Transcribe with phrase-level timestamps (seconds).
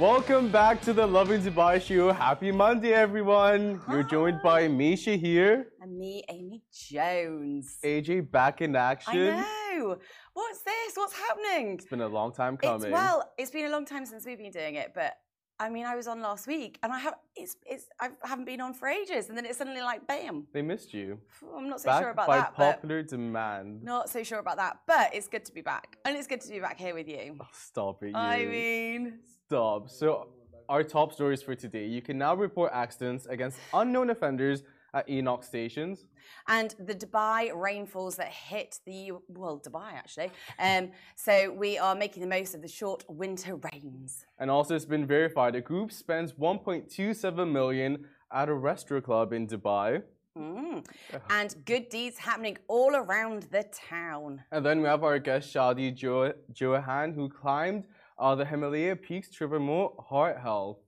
[0.00, 2.10] Welcome back to the Lovin Dubai show.
[2.10, 3.82] Happy Monday, everyone.
[3.86, 7.76] You're joined by Misha here, And me, Amy Jones.
[7.84, 9.34] AJ back in action.
[9.36, 9.98] I know.
[10.32, 10.94] What's this?
[10.94, 11.74] What's happening?
[11.74, 12.90] It's been a long time It's, coming.
[12.90, 15.12] well, it's been a long time since we've been doing it, but
[15.60, 18.62] I mean, I was on last week, and I have it's it's I haven't been
[18.62, 20.46] on for ages, and then it's suddenly like bam.
[20.54, 21.18] they missed you.
[21.54, 23.82] I'm not so back sure about by that, but popular demand.
[23.82, 24.78] not so sure about that.
[24.86, 27.36] But it's good to be back, and it's good to be back here with you.
[27.38, 28.16] Oh, stop it, you.
[28.16, 29.90] I mean, Stop.
[29.90, 30.28] So,
[30.68, 31.84] our top stories for today.
[31.86, 34.62] You can now report accidents against unknown offenders
[34.94, 36.04] at ENOC stations.
[36.48, 40.30] and the Dubai rainfalls that hit the well, Dubai actually.
[40.58, 44.24] Um, so we are making the most of the short winter rains.
[44.38, 50.02] And also, it's been verified a group spends 1.27 million at a RestoClub in Dubai.
[50.38, 50.84] Mm.
[51.30, 54.42] And good deeds happening all around the town.
[54.52, 57.84] And then we have our guest Shadi jo- Joweihan, who climbed
[58.18, 60.78] uh, the Himalaya peaks to promote heart health.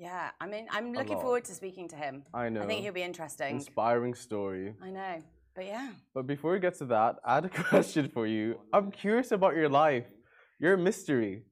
[0.00, 1.22] Yeah, I mean, I'm looking lot.
[1.22, 2.22] forward to speaking to him.
[2.32, 2.62] I know.
[2.62, 3.56] I think he'll be interesting.
[3.56, 4.74] Inspiring story.
[4.82, 5.18] I know,
[5.54, 5.90] but yeah.
[6.14, 8.58] But before we get to that, I had a question for you.
[8.72, 10.06] I'm curious about your life.
[10.58, 11.42] You're a mystery.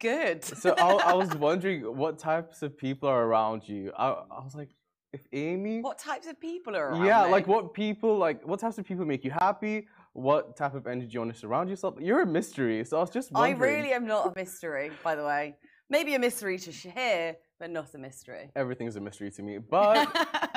[0.00, 0.42] Good.
[0.42, 3.92] So I, I was wondering what types of people are around you.
[3.96, 4.70] I, I was like,
[5.12, 5.80] if Amy.
[5.80, 7.06] what types of people are around?
[7.06, 7.30] yeah, me?
[7.30, 9.86] like what people, like what types of people make you happy?
[10.14, 11.94] What type of energy you want to surround yourself?
[12.00, 12.84] You're a mystery.
[12.84, 15.54] So I was just I really am not a mystery, by the way.
[15.88, 18.50] Maybe a mystery to Shahir, but not a mystery.
[18.56, 19.58] Everything's a mystery to me.
[19.70, 20.08] But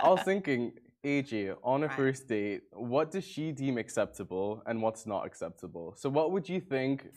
[0.03, 1.95] I was thinking, AJ, on a Right.
[1.97, 5.93] first date, what does she deem acceptable and what's not acceptable?
[5.97, 7.09] So what would you think?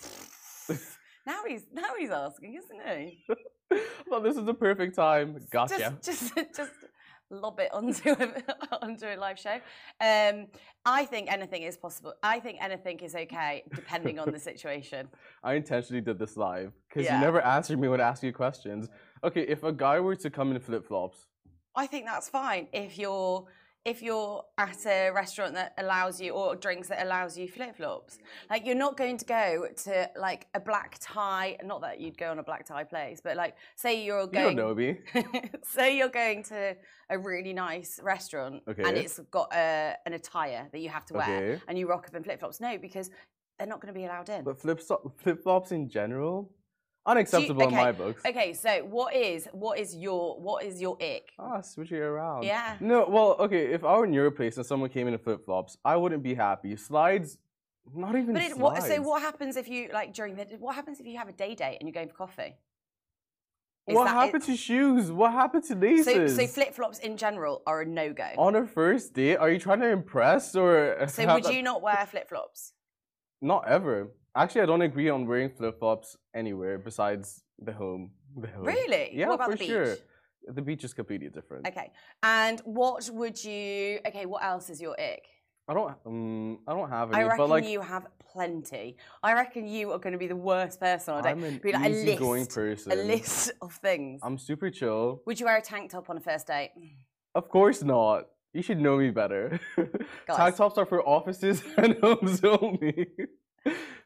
[1.26, 3.24] now he's now he's asking, isn't he?
[4.08, 5.38] well, this is the perfect time.
[5.50, 5.96] Gotcha.
[6.02, 6.72] Just, just, just
[7.30, 8.42] lob it onto a,
[8.82, 9.56] onto a live show.
[10.00, 10.46] Um,
[10.84, 12.14] I think anything is possible.
[12.22, 15.08] I think anything is okay, depending on the situation.
[15.42, 17.16] I intentionally did this live because Yeah.
[17.16, 18.88] you never answered me when I ask you questions.
[19.24, 21.26] Okay, if a guy were to come in flip flops,
[21.74, 23.46] I think that's fine if you're
[23.84, 28.18] if you're at a restaurant that allows you or drinks that allows you flip flops.
[28.48, 31.58] Like you're not going to go to like a black tie.
[31.62, 34.62] Not that you'd go on a black tie place, but like say you're going you
[34.62, 34.98] don't know me.
[35.62, 36.76] say you're going to
[37.10, 38.84] a really nice restaurant okay.
[38.84, 41.62] and it's got a, an attire that you have to wear Okay.
[41.68, 42.60] and you rock up in flip flops.
[42.60, 43.10] No, because
[43.58, 44.44] they're not going to be allowed in.
[44.44, 46.50] But flip flip flops in general,
[47.06, 48.22] unacceptable in okay, my books.
[48.26, 51.32] Okay, so what is what is your what is your ick?
[51.38, 52.44] Ah, switching around.
[52.44, 52.76] Yeah.
[52.80, 53.72] No, well, okay.
[53.72, 56.22] If I were in your place and someone came in in flip flops, I wouldn't
[56.22, 56.76] be happy.
[56.76, 57.38] Slides,
[57.94, 58.60] not even But it, slides.
[58.60, 61.32] what, so what happens if you like during the what happens if you have a
[61.32, 62.56] day date and you're going for coffee?
[63.86, 64.46] Is What happened it?
[64.46, 65.12] to shoes?
[65.12, 66.36] What happened to So, laces?
[66.36, 68.30] so flip flops in general are a no go.
[68.38, 70.96] On a first date, are you trying to impress or?
[71.06, 72.72] So would you not wear flip flops?
[73.42, 74.08] Not ever.
[74.36, 78.10] Actually, I don't agree on wearing flip flops anywhere besides the home.
[78.36, 78.64] The home.
[78.64, 79.10] Really?
[79.16, 79.68] Yeah, What about for the beach?
[79.68, 79.96] sure.
[80.48, 81.66] The beach is completely different.
[81.68, 81.90] Okay.
[82.22, 84.00] And what would you?
[84.06, 85.22] Okay, what else is your ick?
[85.66, 85.94] I don't.
[86.04, 87.22] Um, I don't have any.
[87.22, 88.98] I reckon but like, you have plenty.
[89.22, 91.30] I reckon you are going to be the worst person on a date.
[91.30, 92.92] I'm an Be like a easygoing list, person.
[92.92, 94.20] a list of things.
[94.22, 95.22] I'm super chill.
[95.26, 96.72] Would you wear a tank top on a first date?
[97.34, 98.24] Of course not.
[98.52, 99.58] You should know me better.
[99.76, 99.88] Guys.
[100.36, 103.08] Tank tops are for offices and homes only.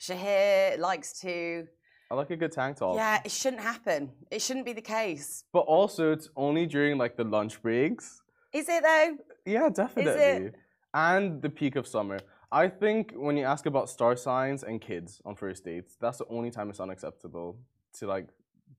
[0.01, 1.67] Shahir likes to.
[2.11, 2.97] I like a good tank top.
[2.97, 4.11] Yeah, it shouldn't happen.
[4.31, 5.45] It shouldn't be the case.
[5.53, 8.23] But also, it's only during like the lunch breaks.
[8.53, 9.19] Is it though?
[9.45, 10.53] Yeah, definitely.
[10.95, 12.19] And the peak of summer.
[12.51, 16.27] I think when you ask about star signs and kids on first dates, that's the
[16.31, 17.59] only time it's unacceptable
[17.99, 18.29] to like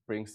[0.08, 0.26] bring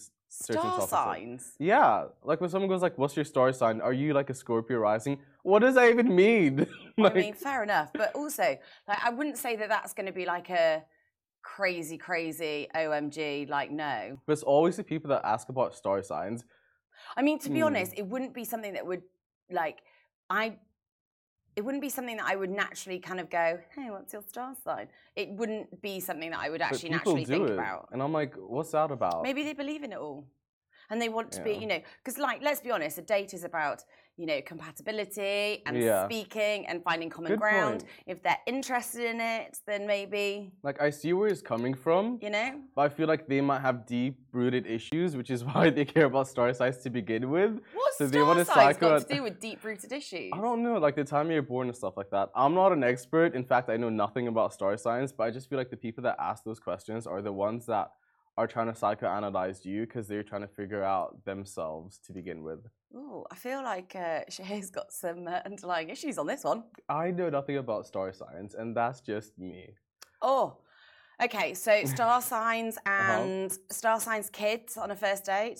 [0.43, 1.53] Star signs.
[1.59, 4.77] Yeah, like when someone goes like, "What's your star sign?" Are you like a Scorpio
[4.79, 5.19] rising?
[5.43, 6.67] What does that even mean?
[6.97, 8.57] like, I mean, fair enough, but also,
[8.87, 10.83] like, I wouldn't say that that's going to be like a
[11.41, 13.47] crazy, crazy OMG.
[13.49, 14.17] Like, no.
[14.25, 16.43] but it's always the people that ask about star signs.
[17.15, 17.67] I mean, to be Hmm.
[17.67, 19.03] honest, it wouldn't be something that would
[19.49, 19.79] like
[20.29, 20.57] I.
[21.55, 24.53] It wouldn't be something that I would naturally kind of go, "Hey, what's your star
[24.63, 27.53] sign?" It wouldn't be something that I would But actually people naturally do think it,
[27.53, 27.89] about.
[27.91, 30.27] and I'm like, "What's that about?" Maybe they believe in it all.
[30.89, 31.59] And they want to be, Yeah.
[31.61, 33.83] you know, because like, let's be honest, a date is about,
[34.17, 36.05] you know, compatibility and Yeah.
[36.05, 37.79] speaking and finding common Good ground.
[37.81, 37.91] point.
[38.07, 42.29] If they're interested in it, then maybe, Like I see where he's coming from, you
[42.29, 46.05] know, but I feel like they might have deep-rooted issues, which is why they care
[46.05, 47.59] about star signs to begin with.
[47.73, 50.31] what's So they star wanna signs got at- to do with deep-rooted issues?
[50.33, 52.29] I don't know, like the time you're born and stuff like that.
[52.35, 53.35] I'm not an expert.
[53.35, 56.03] In fact, I know nothing about star signs, but I just feel like the people
[56.03, 57.91] that ask those questions are the ones that
[58.37, 62.59] are trying to psychoanalyze you because they're trying to figure out themselves to begin with.
[62.95, 66.63] Ooh, I feel like uh, Shahir's got some uh, underlying issues on this one.
[66.89, 69.69] I know nothing about star signs, and that's just me.
[70.21, 70.57] Oh,
[71.23, 73.21] Okay, so star signs Uh-huh.
[73.21, 75.59] and star signs kids on a first date.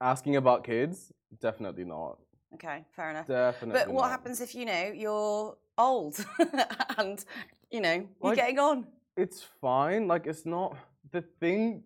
[0.00, 1.10] Asking about kids?
[1.40, 2.18] Definitely not.
[2.54, 3.26] Okay, fair enough.
[3.26, 3.80] Definitely.
[3.80, 4.10] But what not.
[4.10, 6.24] happens if you know you're old
[6.98, 7.24] and
[7.72, 8.86] you know you're Like- getting on?
[9.16, 10.06] It's fine.
[10.06, 10.76] Like it's not
[11.10, 11.82] the thing.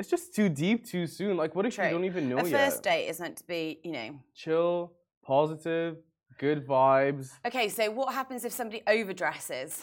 [0.00, 1.36] It's just too deep too soon.
[1.36, 1.84] Like what if True.
[1.84, 2.58] you don't even know a yet?
[2.58, 4.18] first date is meant to be, you know.
[4.34, 4.92] Chill,
[5.22, 5.98] positive,
[6.38, 7.32] good vibes.
[7.46, 9.82] Okay, so what happens if somebody overdresses?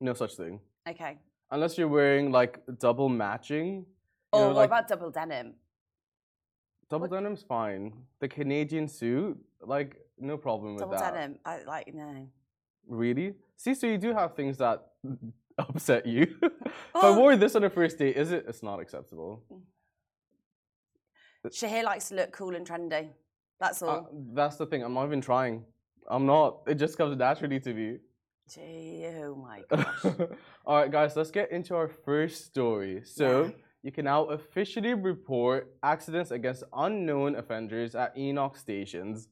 [0.00, 0.60] No such thing.
[0.88, 1.18] Okay.
[1.50, 3.84] Unless you're wearing like double matching.
[4.32, 5.56] Or know, what like about double denim?
[6.88, 7.92] double what- denim's fine.
[8.20, 10.90] The Canadian suit, like no problem with that.
[10.90, 11.38] Double denim.
[11.44, 12.26] I like no.
[12.88, 13.34] Really?
[13.58, 14.86] See, so you do have things that
[15.68, 16.22] upset you.
[16.42, 16.52] if
[16.94, 17.18] I Oh.
[17.18, 18.44] wore this on a first date, is it?
[18.48, 19.42] It's not acceptable.
[21.48, 23.08] Shahir likes to look cool and trendy.
[23.60, 23.90] That's all.
[23.90, 24.02] Uh,
[24.34, 24.82] that's the thing.
[24.82, 25.64] I'm not even trying.
[26.08, 26.62] I'm not.
[26.66, 27.98] It just comes naturally to me.
[28.52, 30.04] Gee, oh my gosh.
[30.66, 33.02] All right, guys, let's get into our first story.
[33.04, 33.50] So, Yeah.
[33.82, 39.28] you can now officially report accidents against unknown offenders at ENOC stations.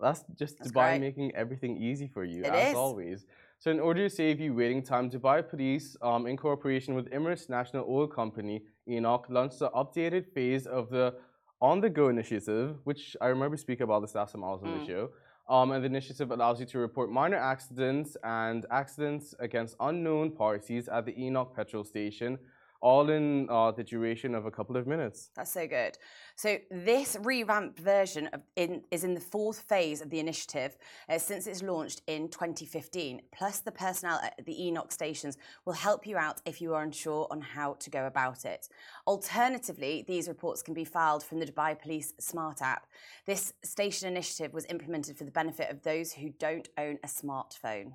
[0.00, 1.00] That's just That's Dubai great.
[1.00, 2.74] making everything easy for you, It as is.
[2.76, 3.26] always.
[3.58, 7.48] So, in order to save you waiting time, Dubai Police, um, in cooperation with Emirates
[7.48, 11.14] National Oil Company, ENOC, launched the updated phase of the
[11.62, 14.72] On the Go initiative, which I remember speaking about this last time I was on
[14.78, 14.86] the Mm.
[14.86, 15.08] show.
[15.48, 20.86] Um, and the initiative allows you to report minor accidents and accidents against unknown parties
[20.88, 22.38] at the ENOC petrol station,
[22.86, 25.30] all in uh, the duration of a couple of minutes.
[25.34, 25.98] That's so good.
[26.36, 30.78] So this revamped version in, is in the fourth phase of the initiative
[31.08, 33.22] uh, since it's launched in 2015.
[33.32, 37.26] Plus, the personnel at the ENOC stations will help you out if you are unsure
[37.28, 38.68] on how to go about it.
[39.08, 42.86] Alternatively, these reports can be filed from the Dubai Police Smart app.
[43.26, 47.94] This station initiative was implemented for the benefit of those who don't own a smartphone.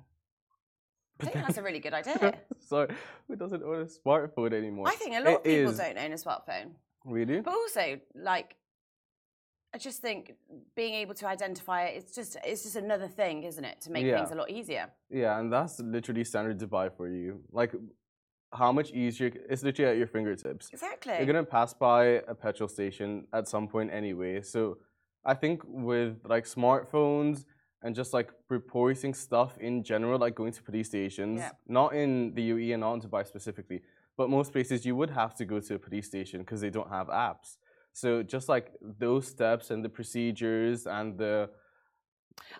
[1.22, 2.34] I think that's a really good idea.
[2.58, 2.86] so,
[3.28, 4.88] who doesn't own a smartphone anymore?
[4.88, 5.78] I think a lot It of people is.
[5.78, 6.70] don't own a smartphone.
[7.04, 7.40] Really?
[7.40, 8.56] But also, like,
[9.74, 10.34] I just think
[10.76, 14.04] being able to identify it, it's just it's just another thing, isn't it, to make
[14.04, 14.16] Yeah.
[14.18, 14.90] things a lot easier.
[15.10, 17.40] Yeah, and that's literally standard Dubai for you.
[17.50, 17.72] Like,
[18.52, 19.30] how much easier?
[19.48, 20.68] It's literally at your fingertips.
[20.72, 21.14] Exactly.
[21.16, 24.42] You're gonna pass by a petrol station at some point anyway.
[24.42, 24.78] So
[25.24, 27.44] I think with like smartphones
[27.82, 31.50] and just like reporting stuff in general, like going to police stations, Yeah.
[31.66, 33.82] not in the UAE and not in Dubai specifically,
[34.16, 36.88] but most places you would have to go to a police station because they don't
[36.90, 37.56] have apps.
[37.92, 41.50] So just like those steps and the procedures and the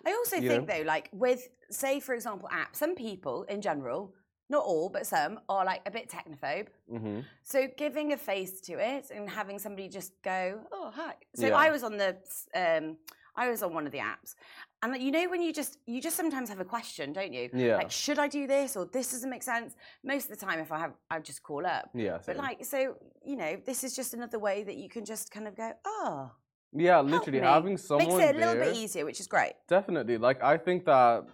[0.05, 0.73] I also think know?
[0.73, 2.75] though, like with say for example, apps.
[2.83, 4.13] Some people in general,
[4.49, 6.67] not all, but some are like a bit technophobe.
[6.91, 7.23] Mhm.
[7.43, 10.41] So giving a face to it and having somebody just go,
[10.71, 11.15] oh hi.
[11.35, 11.55] So Yeah.
[11.65, 12.11] I was on the,
[12.53, 12.97] um,
[13.35, 14.35] I was on one of the apps,
[14.83, 17.49] and like, you know when you just you just sometimes have a question, don't you?
[17.53, 17.77] Yeah.
[17.77, 19.75] Like should I do this or this doesn't make sense?
[20.03, 21.89] Most of the time, if I have, I just call up.
[21.95, 22.19] yeah.
[22.25, 22.95] But like so,
[23.25, 26.31] you know, this is just another way that you can just kind of go, oh,
[26.73, 29.53] yeah, literally me." having someone makes it a little there, bit easier, which is great.
[29.69, 30.17] Definitely.
[30.17, 31.27] Like I think that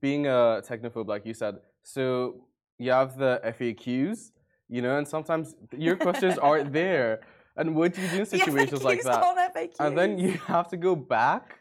[0.00, 2.44] being a technophobe, like you said, so
[2.78, 4.32] you have the FAQs,
[4.68, 7.20] you know, and sometimes your questions aren't there.
[7.58, 9.72] And what do you do in situations like that?
[9.80, 11.55] And then you have to go back,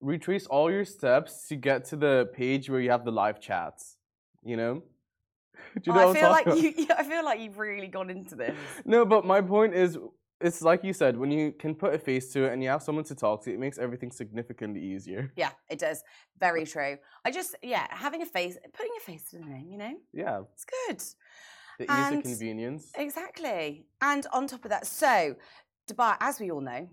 [0.00, 3.96] retrace all your steps to get to the page where you have the live chats.
[4.44, 4.82] You know?
[5.82, 6.86] do you oh, know Oh, I what I'm feel like talking you.
[6.96, 8.56] I feel like you've really gone into this.
[8.84, 9.98] No, but my point is
[10.40, 12.82] it's like you said, when you can put a face to it and you have
[12.82, 15.32] someone to talk to, it makes everything significantly easier.
[15.36, 16.02] Yeah, it does.
[16.38, 16.96] Very true.
[17.24, 20.42] I just, yeah, having a face, putting a face to the name, you know, Yeah.
[20.52, 20.98] it's good.
[21.78, 22.92] The ease And- of convenience.
[22.96, 23.86] Exactly.
[24.00, 25.34] And on top of that, so
[25.90, 26.88] Dubai, as we all know,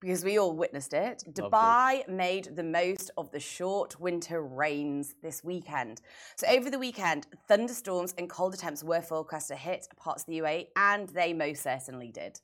[0.00, 1.24] because we all witnessed it.
[1.32, 6.00] Dubai made the most of the short winter rains this weekend.
[6.36, 10.38] So over the weekend, thunderstorms and cold attempts were forecast to hit parts of the
[10.38, 12.40] UAE, and they most certainly did.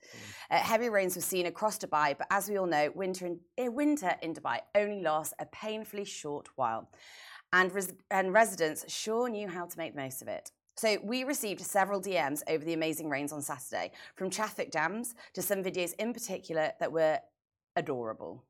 [0.50, 3.68] Uh, heavy rains were seen across Dubai, but as we all know, winter in, eh,
[3.68, 6.88] winter in Dubai only lasts a painfully short while.
[7.52, 10.50] And, res- and residents sure knew how to make the most of it.
[10.76, 15.40] So we received several DMs over the amazing rains on Saturday, from traffic jams to
[15.40, 17.20] some videos in particular that were
[17.76, 18.44] adorable.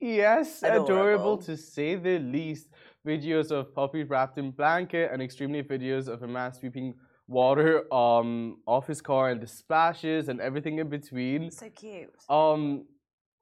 [0.00, 0.84] Yes, adorable.
[0.84, 1.36] Adorable.
[1.38, 2.68] to say the least.
[3.06, 6.94] Videos of puppies wrapped in blanket and extremely videos of a man sweeping
[7.28, 11.50] water um off his car and the splashes and everything in between.
[11.50, 12.14] So cute.
[12.28, 12.84] Um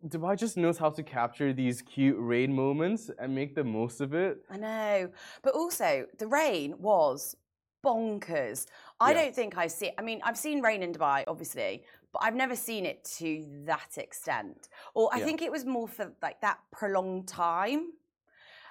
[0.06, 4.14] Dubai just knows how to capture these cute rain moments and make the most of
[4.14, 4.38] it.
[4.50, 5.10] I know.
[5.42, 7.36] But also, the rain was
[7.84, 8.66] bonkers.
[8.98, 9.22] I Yeah.
[9.24, 12.56] don't think I see I mean, I've seen rain in Dubai, obviously, but I've never
[12.56, 14.68] seen it to that extent.
[14.94, 15.24] Or I Yeah.
[15.26, 17.92] think it was more for like that prolonged time.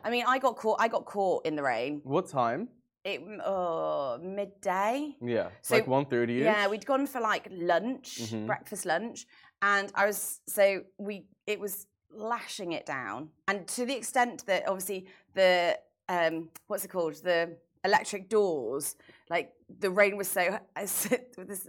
[0.04, 2.02] I mean, I got caught, I got caught in the rain.
[2.04, 2.70] What time?
[3.06, 5.16] it uh, midday.
[5.22, 8.46] Yeah, So- like 1.30 Yeah, we'd gone for like lunch, Mhm.
[8.46, 9.26] breakfast lunch,
[9.62, 14.68] and I was so we it was lashing it down, and to the extent that
[14.68, 15.80] obviously the
[16.10, 18.98] um what's it called the electric doors,
[19.30, 20.60] like the rain was so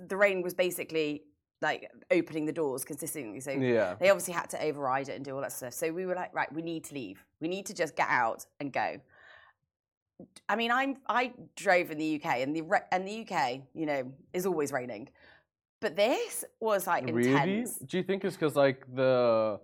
[0.08, 1.22] the rain was basically
[1.62, 3.40] like opening the doors consistently.
[3.40, 3.94] So Yeah.
[4.00, 5.74] they obviously had to override it and do all that stuff.
[5.74, 7.24] So we were like, right, we need to leave.
[7.40, 8.96] We need to just get out and go.
[10.48, 12.62] I mean, I'm I drove in the UK, and the
[12.92, 15.08] and the UK, you know, is always raining,
[15.80, 17.30] but this was like Really?
[17.30, 17.76] intense.
[17.78, 19.60] Do you think it's because like the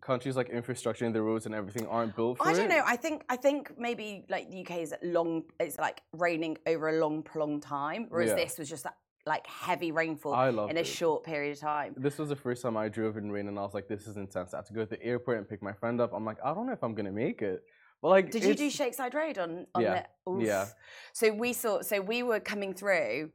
[0.00, 2.82] countries like infrastructure and the roads and everything aren't built for I don't know.
[2.86, 5.44] I think I think maybe like the UK is long.
[5.60, 8.36] It's like raining over a long, prolonged time, whereas Yeah.
[8.36, 8.86] this was just
[9.26, 10.86] like heavy rainfall I love in a it.
[10.86, 11.94] short period of time.
[11.96, 14.16] This was the first time I drove in rain, and I was like, "This is
[14.16, 16.12] intense." I had to go to the airport and pick my friend up.
[16.12, 17.64] I'm like, I don't know if I'm gonna make it,
[18.02, 20.04] but like, Did you do Sheikh Zayed Road on on Yeah.
[20.26, 20.30] the?
[20.30, 20.42] Oof.
[20.42, 20.66] Yeah.
[21.14, 21.80] So we saw.
[21.80, 23.30] So we were coming through,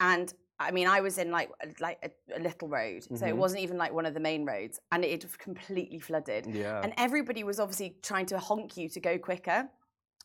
[0.00, 3.34] and I mean, I was in like a- like a, a little road, so it
[3.34, 3.36] Mhm.
[3.36, 6.46] wasn't even like one of the main roads, and it had completely flooded.
[6.46, 6.80] Yeah.
[6.82, 9.68] And everybody was obviously trying to honk you to go quicker.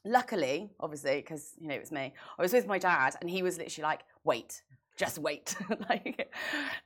[0.06, 2.14] Luckily, obviously, because you know it was me.
[2.40, 4.64] I was with my dad, and he was literally like, "Wait,
[5.02, 5.56] just wait,"
[5.90, 6.32] like,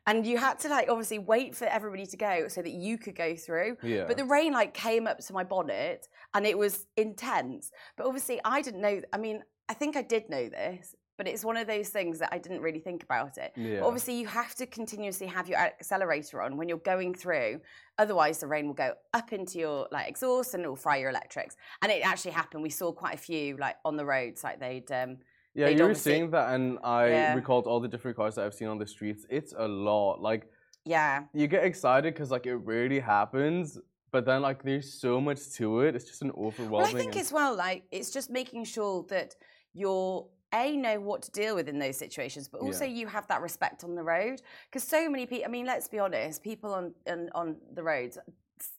[0.08, 3.16] and you had to like obviously wait for everybody to go so that you could
[3.16, 3.78] go through.
[3.84, 4.06] yeah.
[4.08, 7.72] But the rain like came up to my bonnet and it was intense.
[7.98, 11.44] But obviously I didn't know I mean, I think I did know this, but it's
[11.46, 13.52] one of those things that I didn't really think about it.
[13.56, 13.80] yeah.
[13.80, 17.62] But obviously you have to continuously have your accelerator on when you're going through.
[17.98, 21.10] Otherwise the rain will go up into your like exhaust and it will fry your
[21.10, 21.56] electrics.
[21.82, 22.64] And it actually happened.
[22.64, 25.18] We saw quite a few like on the roads, like they'd um
[25.56, 27.34] yeah, you were saying that, and I Yeah.
[27.36, 29.26] recalled all the different cars that I've seen on the streets.
[29.30, 30.22] It's a lot.
[30.22, 30.52] Like,
[30.84, 31.24] yeah.
[31.34, 33.80] you get excited because like it rarely happens,
[34.12, 35.96] but then like there's so much to it.
[35.96, 36.72] It's just an overwhelming.
[36.72, 39.36] Well, I think as well, like it's just making sure that
[39.74, 42.92] you're a know what to deal with in those situations, but also Yeah.
[43.00, 44.42] you have that respect on the road.
[44.70, 48.18] Because so many people, I mean, let's be honest, people on on, on the roads.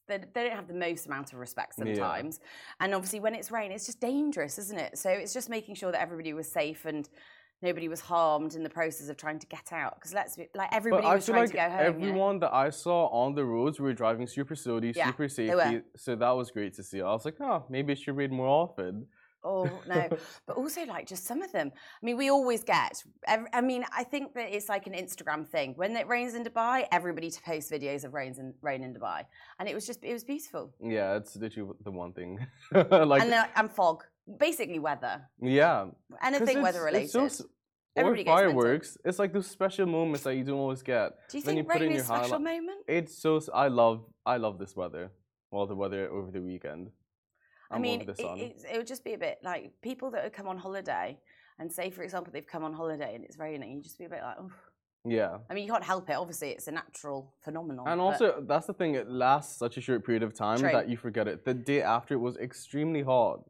[0.08, 1.84] They, they don't have the most amount of respect Yeah.
[1.84, 2.40] sometimes,
[2.80, 4.98] and obviously when it's rain, it's just dangerous, isn't it?
[4.98, 7.08] So it's just making sure that everybody was safe and
[7.62, 9.94] nobody was harmed in the process of trying to get out.
[9.96, 11.80] Because let's be like everybody But I was feel trying like to go home.
[11.80, 15.82] everyone that I saw on the roads were driving super slowly, Yeah, super safely.
[15.96, 17.00] So that was great to see.
[17.00, 19.06] I was like, oh, maybe I should read more often.
[19.46, 20.08] Oh no,
[20.46, 21.70] but also like just some of them.
[21.74, 23.02] I mean, we always get.
[23.28, 25.74] I mean, I think that it's like an Instagram thing.
[25.76, 29.24] When it rains in Dubai, everybody to post videos of rains in rain in Dubai,
[29.58, 30.74] and it was just it was beautiful.
[30.80, 32.44] Yeah, it's literally the one thing.
[32.72, 34.04] like, and then and fog,
[34.46, 35.86] basically weather, yeah
[36.22, 37.14] anything weather related.
[37.14, 37.46] It's so,
[37.96, 38.98] or fireworks.
[39.04, 41.12] It's like those special moments that you don't always get.
[41.30, 42.84] Do you then you think put rain in is your a special moment?
[42.88, 43.40] It's so.
[43.54, 44.04] I love.
[44.24, 45.12] I love this weather.
[45.50, 46.90] Well, the weather over the weekend.
[47.70, 50.48] I mean, it, it's- it would just be a bit like people that would come
[50.48, 51.18] on holiday
[51.58, 53.72] and say, for example, they've come on holiday and it's raining.
[53.72, 54.50] You just be a bit like, oh.
[55.04, 55.38] yeah.
[55.50, 56.14] I mean, you can't help it.
[56.14, 57.86] Obviously, it's a natural phenomenon.
[57.88, 58.94] And also, that's the thing.
[58.94, 60.70] It lasts such a short period of time True.
[60.72, 61.44] that you forget it.
[61.44, 63.40] The day after, it was extremely hot.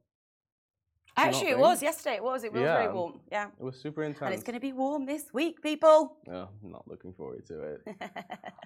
[1.17, 2.17] Do you not actually, it was yesterday.
[2.17, 2.45] It was.
[2.45, 3.21] It was very warm.
[3.33, 3.47] Yeah.
[3.59, 4.23] It was super intense.
[4.23, 6.19] And it's going to be warm this week, people.
[6.27, 7.81] Yeah, I'm not looking forward to it.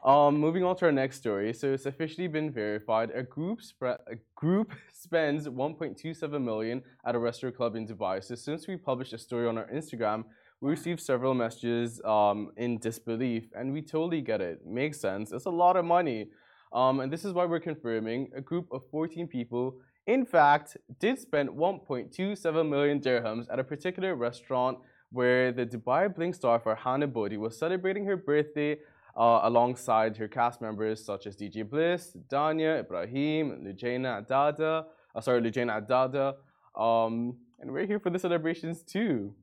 [0.03, 1.53] Um, moving on to our next story.
[1.53, 3.11] So it's officially been verified.
[3.15, 8.25] A group spread a group spends 1.27 million at a RestoClub in Dubai.
[8.25, 10.25] So since we published a story on our Instagram,
[10.63, 14.67] we received several messages um, in disbelief, and we totally get it.
[14.67, 15.33] Makes sense.
[15.33, 16.29] It's a lot of money,
[16.73, 19.77] um, and this is why we're confirming a group of 14 people.
[20.07, 24.79] In fact, did spend 1.27 million dirhams at a particular restaurant
[25.13, 28.79] where the Dubai Bling star for Farhana Bodi was celebrating her birthday
[29.17, 35.41] uh, alongside her cast members such as DJ Bliss, Danya, Ibrahim, Lujaina Adada, uh, sorry,
[35.43, 36.35] Lujaina Adada,
[36.81, 39.35] um, and we're here for the celebrations too.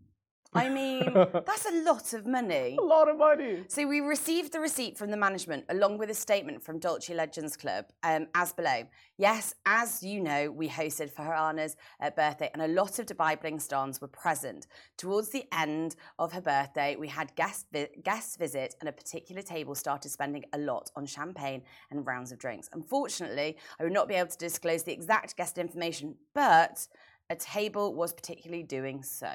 [0.54, 2.78] I mean, that's a lot of money.
[2.80, 3.64] A lot of money.
[3.68, 7.58] So we received the receipt from the management along with a statement from Dolce Legends
[7.58, 8.84] Club um, as below.
[9.18, 13.40] Yes, as you know, we hosted for Farhana's uh, birthday and a lot of Dubai
[13.40, 14.68] Bling stars were present.
[14.98, 19.42] Towards the end of her birthday, we had guest vi- guests visit and a particular
[19.42, 21.62] table started spending a lot on champagne
[21.92, 22.70] and rounds of drinks.
[22.74, 26.88] Unfortunately, I would not be able to disclose the exact guest information, but
[27.30, 29.34] a table was particularly doing so.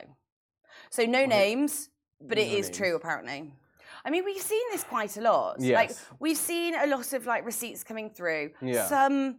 [0.90, 3.52] So no names, but it No is true apparently.
[4.04, 5.60] I mean, we've seen this quite a lot.
[5.60, 8.50] Like we've seen a lot of like receipts coming through.
[8.60, 8.86] Yeah.
[8.86, 9.38] Some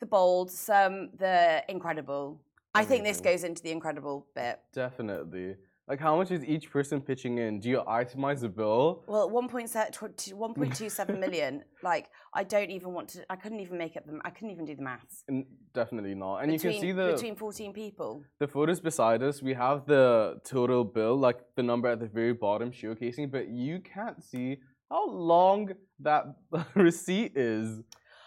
[0.00, 2.40] the bold, some the incredible.
[2.74, 4.60] I think this goes into the incredible bit.
[4.72, 5.56] Definitely.
[5.90, 7.58] Like, how much is each person pitching in?
[7.58, 9.02] Do you itemize the bill?
[9.08, 11.64] Well, 1.27 million.
[11.82, 13.24] Like, I don't even want to.
[13.30, 14.20] I couldn't even make up the.
[14.22, 15.24] I couldn't even do the maths.
[15.30, 16.40] N- Definitely not.
[16.42, 18.22] And between, you can see the between 14 people.
[18.38, 19.42] the photos beside us.
[19.42, 23.80] We have the total bill, like the number at the very bottom, showcasing, but you
[23.80, 24.58] can't see
[24.90, 25.70] how long
[26.00, 26.24] that
[26.74, 27.80] receipt is.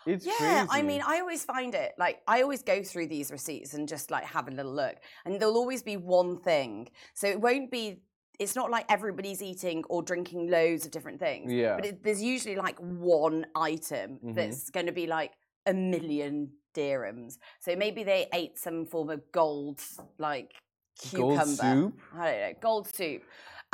[0.05, 0.67] It's Yeah, crazy.
[0.71, 4.11] I mean, I always find it like I always go through these receipts and just
[4.11, 4.95] like have a little look,
[5.25, 6.89] and there'll always be one thing.
[7.13, 8.01] So it won't be.
[8.39, 11.53] It's not like everybody's eating or drinking loads of different things.
[11.53, 11.75] Yeah.
[11.75, 14.35] But it, there's usually like one item Mhm.
[14.35, 15.31] that's going to be like
[15.67, 17.37] a million dirhams.
[17.59, 19.79] So maybe they ate some form of gold,
[20.17, 20.51] like
[20.99, 21.37] cucumber.
[21.37, 21.99] Gold soup?
[22.17, 23.21] I don't know, gold soup.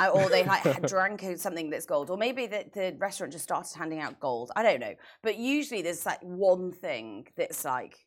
[0.08, 3.76] Or they like had drank something that's gold, or maybe the, the restaurant just started
[3.76, 4.50] handing out gold.
[4.56, 7.98] I don't know, but usually there's like one thing that's like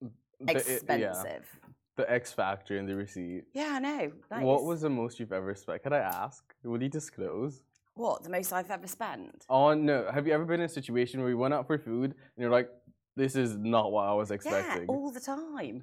[0.00, 0.10] The-
[0.56, 1.46] it- expensive.
[1.62, 3.44] yeah, the X factor in the receipt.
[3.52, 4.12] Yeah, I know.
[4.30, 5.82] That what was the most you've ever spent?
[5.82, 6.42] Could I ask?
[6.64, 7.62] Would you disclose?
[7.94, 9.44] what the most I've ever spent?
[9.50, 10.10] Oh no!
[10.10, 12.50] Have you ever been in a situation where you went out for food and you're
[12.50, 12.70] like,
[13.16, 15.82] "This is not what I was expecting." Yeah, all the time,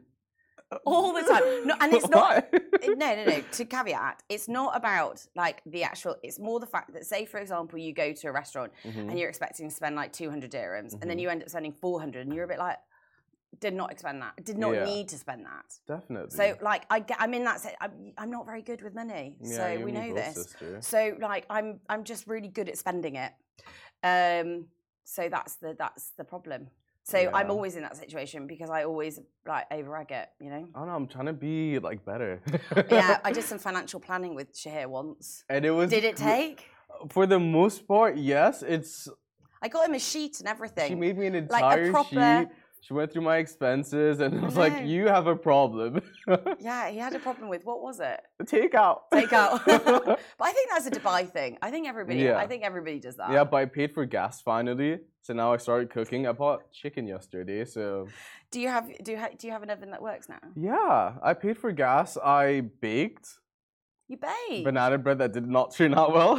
[0.86, 1.68] all the time.
[1.68, 2.46] No, and it's not.
[2.86, 3.42] No, no, no.
[3.52, 6.16] To caveat, it's not about like the actual.
[6.24, 9.10] It's more the fact that, say, for example, you go to a restaurant Mhm.
[9.10, 11.22] and you're expecting to spend like 200 dirhams, and then Mhm.
[11.22, 12.78] you end up spending 400, and you're a bit like,
[13.60, 14.44] did not expend that.
[14.44, 14.86] Did not Yeah.
[14.86, 15.66] need to spend that.
[15.88, 16.30] Definitely.
[16.36, 17.60] So, like, I get, I'm in that.
[17.60, 20.36] Se- I'm, I'm not very good with money, yeah, so we know this.
[20.36, 20.78] Sister.
[20.82, 23.34] So, like, I'm, I'm just really good at spending it.
[24.04, 24.68] Um,
[25.04, 26.70] so that's the, that's the problem.
[27.10, 30.68] So I'm always in that situation because I always like over egg it, you know.
[30.76, 30.92] I know.
[30.92, 32.42] I'm trying to be like better.
[32.92, 35.44] yeah, I did some financial planning with Shahir once.
[35.50, 35.90] and it was.
[35.90, 36.66] Did it take?
[37.10, 38.64] For the most part, yes.
[38.64, 39.08] It's.
[39.62, 40.88] I got him a sheet and everything.
[40.90, 42.50] She made me an entire Like a proper- sheet.
[42.82, 46.02] She went through my expenses and I was like, "You have a problem.
[46.60, 48.20] yeah, he had a problem with what was it?
[48.48, 49.12] Take out.
[49.12, 49.64] Take out.
[49.66, 50.20] but
[50.50, 51.58] I think that's a Dubai thing.
[51.62, 52.20] I think everybody.
[52.20, 52.38] Yeah.
[52.38, 53.32] I think everybody does that.
[53.32, 56.26] yeah, but I paid for gas finally, so now I started cooking.
[56.26, 58.08] I bought chicken yesterday, so
[58.52, 60.40] Do you have do you ha- do you have an oven that works now?
[60.56, 62.18] yeah, I paid for gas.
[62.42, 63.28] I baked
[64.08, 64.64] You baked.
[64.64, 66.34] banana bread that did not turn out well.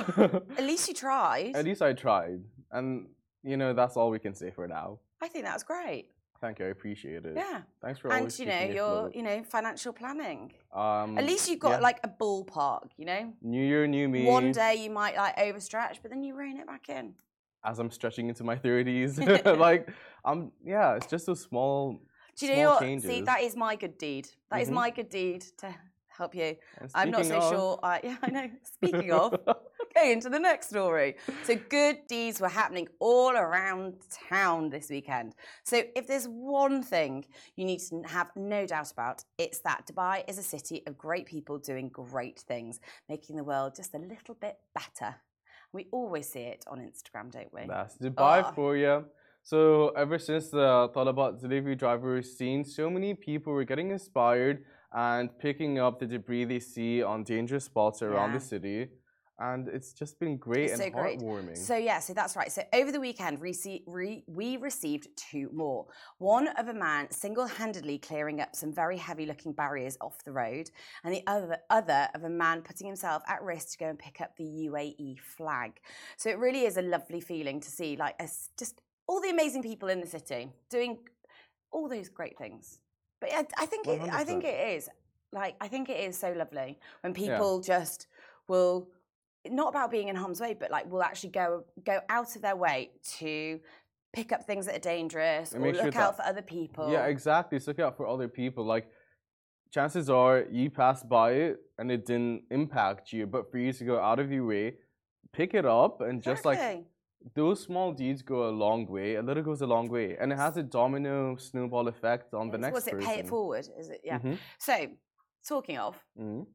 [0.59, 1.52] At least you tried.
[1.54, 2.40] At least I tried,
[2.73, 2.88] and
[3.42, 4.99] you know that's all we can say for now.
[5.23, 6.06] I think that's great.
[6.40, 7.35] Thank you, I appreciate it.
[7.37, 7.61] Yeah.
[7.82, 10.53] Thanks for And you know, your you know financial planning.
[10.74, 11.81] Um, At least you've got yeah.
[11.81, 12.88] like a ballpark.
[12.96, 14.24] You know, New Year, new me.
[14.24, 17.14] one day you might like overstretch, but then you rein it back in.
[17.62, 19.88] as I'm stretching into my thirties, like
[20.24, 20.50] I'm.
[20.64, 22.00] Yeah, it's just those small.
[22.38, 23.03] Do you know Small what?
[23.03, 24.29] See, that is my good deed.
[24.50, 24.74] That is Mhm.
[24.83, 25.74] my good deed to
[26.09, 26.57] help you.
[26.94, 27.79] I'm not so of- sure.
[27.83, 28.48] I, yeah, I know.
[28.62, 29.35] Speaking of,
[29.94, 31.16] going into the next story.
[31.44, 33.94] So good deeds were happening all around
[34.29, 35.35] town this weekend.
[35.64, 37.24] So if there's one thing
[37.57, 41.26] you need to have no doubt about, it's that Dubai is a city of great
[41.26, 45.16] people doing great things, making the world just a little bit better.
[45.72, 47.62] We always see it on Instagram, don't we?
[47.66, 48.53] That's Dubai Ah.
[48.53, 49.05] for you.
[49.42, 55.31] So ever since the Talabat delivery driver scene, so many people were getting inspired and
[55.38, 58.88] picking up the debris they see on dangerous spots around the city.
[59.40, 61.18] And it's just been great It's and so great.
[61.18, 61.57] heartwarming.
[61.57, 62.53] So yeah, so that's right.
[62.53, 65.87] So over the weekend, we, see, re, we received two more.
[66.18, 70.70] One of a man single-handedly clearing up some very heavy-looking barriers off the road,
[71.05, 74.20] and the other other of a man putting himself at risk to go and pick
[74.20, 75.81] up the UAE flag.
[76.18, 79.62] So it really is a lovely feeling to see, like, us just all the amazing
[79.62, 80.98] people in the city doing
[81.72, 82.81] all those great things.
[83.20, 84.88] But I, I think it, I think it is
[85.33, 87.37] like I think it is so lovely when Yeah.
[87.38, 88.07] people just
[88.48, 88.88] will
[89.48, 92.57] not about being in harm's way, but like will actually go go out of their
[92.57, 93.61] way to
[94.12, 96.90] pick up things that are dangerous And or make sure look out for other people.
[96.92, 97.59] Yeah, exactly.
[97.64, 98.64] Looking out for other people.
[98.64, 98.88] Like,
[99.72, 103.85] chances are you passed by it and it didn't impact you, but for you to
[103.85, 104.74] go out of your way,
[105.33, 106.85] pick it up and just like
[107.35, 109.14] those small deeds go a long way.
[109.16, 112.59] A little goes a long way, and it has a domino snowball effect on the
[112.59, 113.07] next was it person.
[113.07, 113.68] pay it forward?
[113.79, 114.18] Is it yeah?
[114.18, 114.88] Mhm, So
[115.46, 116.46] talking of, mhm.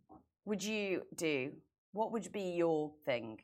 [0.45, 1.51] would you do
[1.95, 3.39] what would be your thing?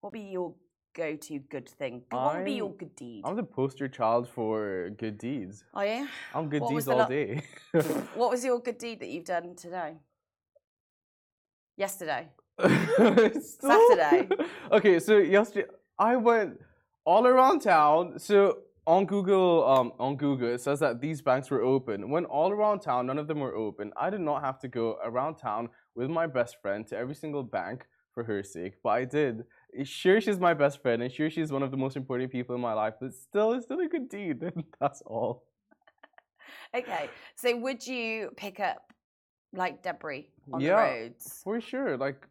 [0.00, 0.54] What would be your
[0.94, 2.02] go-to good thing?
[2.10, 3.22] What would be your good deed?
[3.24, 5.64] I'm the poster child for good deeds.
[5.72, 6.08] Are you?
[6.34, 7.42] I'm good What was deeds all day.
[8.14, 9.94] What was your good deed that you've done today?
[11.78, 12.28] Yesterday.
[12.60, 14.28] Saturday.
[14.72, 15.66] okay, so yesterday
[15.98, 16.60] I went
[17.06, 18.18] all around town.
[18.18, 22.10] So on Google, um, on Google, it says that these banks were open.
[22.10, 23.92] When all around town, none of them were open.
[23.96, 27.42] I did not have to go around town with my best friend to every single
[27.42, 29.44] bank for her sake, but I did.
[29.84, 32.60] Sure, she's my best friend, and sure, she's one of the most important people in
[32.60, 32.94] my life.
[33.00, 34.40] But still, it's still a good deed.
[34.80, 35.44] That's all.
[36.74, 37.10] Okay.
[37.36, 38.92] So would you pick up
[39.52, 40.76] like debris on Yeah.
[40.76, 41.40] the roads?
[41.44, 42.26] For sure, like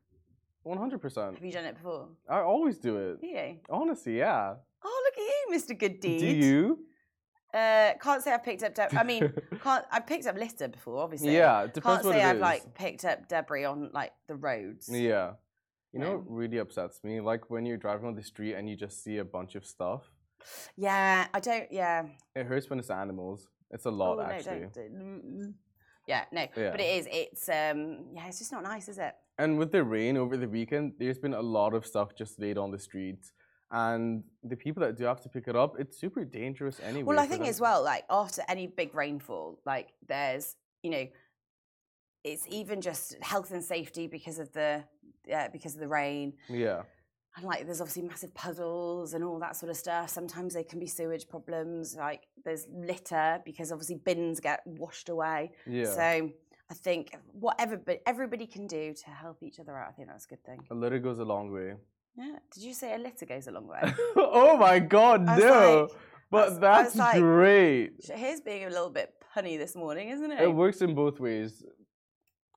[0.64, 1.36] One hundred percent.
[1.36, 2.08] Have you done it before?
[2.30, 3.22] I always do it.
[3.22, 3.58] Do you?
[3.70, 4.54] Honestly, yeah.
[4.86, 5.78] Oh, look at you, Mr.
[5.78, 6.20] Good Deed.
[6.20, 6.80] Do you?
[7.54, 8.74] Uh, can't say I've picked up.
[8.74, 9.32] De- I mean,
[9.64, 9.86] can't.
[9.92, 11.36] I've picked up litter before, obviously.
[11.36, 12.42] Yeah, it depends Can't what say I've is.
[12.42, 14.90] like picked up debris on like the roads.
[14.90, 15.34] Yeah.
[15.94, 17.22] You know what really upsets me?
[17.22, 20.02] Like when you're driving on the street and you just see a bunch of stuff.
[20.76, 21.72] Yeah, I don't.
[21.72, 22.06] Yeah.
[22.36, 23.48] It hurts when it's animals.
[23.70, 24.68] It's a lot oh, no, actually.
[24.74, 25.54] don't.
[26.08, 26.48] Yeah, no.
[26.58, 26.72] Yeah.
[26.72, 27.08] But it is.
[27.12, 28.08] It's um.
[28.14, 29.14] Yeah, it's just not nice, is it?
[29.38, 32.58] And with the rain over the weekend, there's been a lot of stuff just laid
[32.58, 33.32] on the streets.
[33.72, 37.04] And the people that do have to pick it up, it's super dangerous anyway.
[37.04, 37.50] Well, I think them.
[37.50, 41.08] as well, like after any big rainfall, like there's, you know,
[42.24, 44.84] it's even just health and safety because of the,
[45.34, 46.84] uh, because of the rain, Yeah.
[47.36, 50.10] and like there's obviously massive puddles and all that sort of stuff.
[50.10, 51.96] Sometimes they can be sewage problems.
[51.96, 55.52] Like there's litter because obviously bins get washed away.
[55.68, 55.86] Yeah.
[55.86, 56.02] So
[56.72, 59.90] I think whatever, but everybody can do to help each other out.
[59.90, 60.60] I think that's a good thing.
[60.72, 61.76] a litter goes a long way.
[62.16, 62.36] Yeah.
[62.54, 63.82] Did you say a litter goes a long way?
[64.16, 65.88] oh my god, no.
[65.90, 66.00] like-
[66.32, 67.92] but was that's like- great.
[68.12, 70.42] Here's being a little bit punny this morning, isn't it?
[70.42, 71.64] It works in both ways.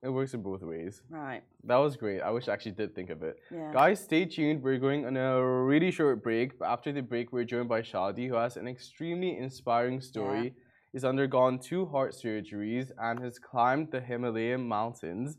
[0.02, 1.02] It works in both ways.
[1.08, 1.42] right.
[1.64, 2.20] That was great.
[2.20, 3.38] I wish I actually did think of it.
[3.50, 3.72] Yeah.
[3.72, 4.62] Guys, stay tuned.
[4.62, 6.58] We're going on a really short break.
[6.58, 10.44] But after the break, we're joined by Shadi, who has an extremely inspiring story.
[10.44, 10.50] Yeah.
[10.92, 15.38] He's undergone two heart surgeries and has climbed the Himalayan mountains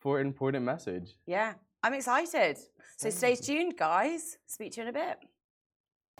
[0.00, 1.16] for an important message.
[1.26, 2.58] Yeah, I'm excited.
[2.98, 4.36] So stay tuned, guys.
[4.46, 5.18] Speak to you in a bit.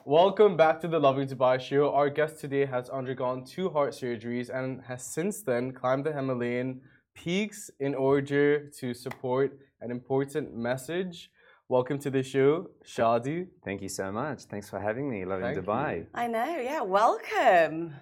[0.06, 1.92] Welcome back to the Lovin Dubai show.
[1.92, 6.80] Our guest today has undergone two heart surgeries and has since then climbed the Himalayan
[7.14, 11.30] peaks in order to support an important message.
[11.68, 13.46] Welcome to the show, Shadi.
[13.64, 14.42] Thank you so much.
[14.42, 15.24] Thanks for having me.
[15.24, 15.96] Lovin Thank Dubai.
[15.98, 16.06] you.
[16.14, 17.94] I know, yeah, welcome.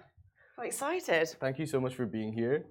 [0.58, 1.28] I'm excited.
[1.40, 2.66] Thank you so much for being here.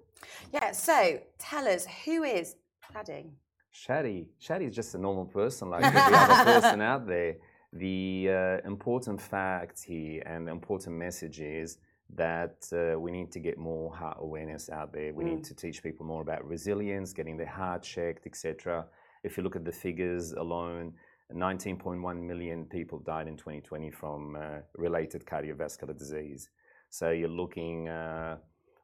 [0.54, 2.56] Yeah, so tell us, who is
[2.93, 3.30] Shadi?
[3.73, 4.25] Shadi.
[4.41, 7.36] Shadi is just a normal person like every other person out there.
[7.73, 11.77] The uh, important fact here and the important message is
[12.15, 15.13] that uh, we need to get more heart awareness out there.
[15.13, 18.86] We need to teach people more about resilience, getting their heart checked, etc.
[19.24, 20.93] If you look at the figures alone,
[21.34, 26.50] 19.1 million people died in 2020 from uh, related cardiovascular disease.
[26.89, 28.38] So you're looking uh,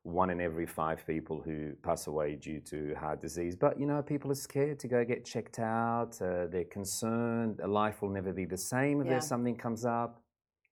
[0.03, 3.57] one in every five people who pass away due to heart disease.
[3.57, 6.17] But you know, people are scared to go get checked out.
[6.21, 7.59] Uh, they're concerned.
[7.67, 9.11] Life will never be the same if Yeah.
[9.13, 10.21] there's something comes up.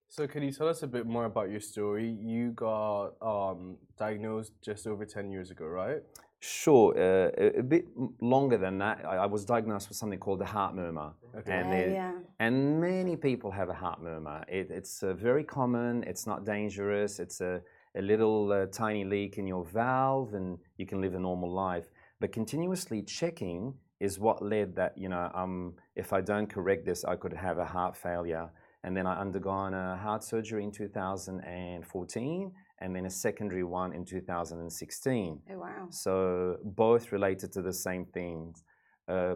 [0.08, 2.08] So, can you tell us a bit more about your story?
[2.22, 6.02] You got um, diagnosed just over 10 years ago, right?
[6.40, 7.86] Sure, uh, a, a bit
[8.22, 9.04] longer than that.
[9.04, 11.52] I, I was diagnosed with something called the heart murmur, Okay.
[11.52, 12.12] and yeah.
[12.40, 14.46] and many people have a heart murmur.
[14.48, 16.04] It, it's uh, very common.
[16.04, 17.20] It's not dangerous.
[17.20, 17.62] It's a,
[17.98, 21.88] a little uh, tiny leak in your valve, and you can live a normal life.
[22.20, 24.96] But continuously checking is what led that.
[24.98, 28.50] You know, um, if I don't correct this, I could have a heart failure.
[28.86, 34.06] And then I undergone a heart surgery in 2014, and then a secondary one in
[34.06, 35.42] 2016.
[35.52, 35.88] Oh, wow.
[35.90, 38.64] So both related to the same things.
[39.08, 39.36] Uh,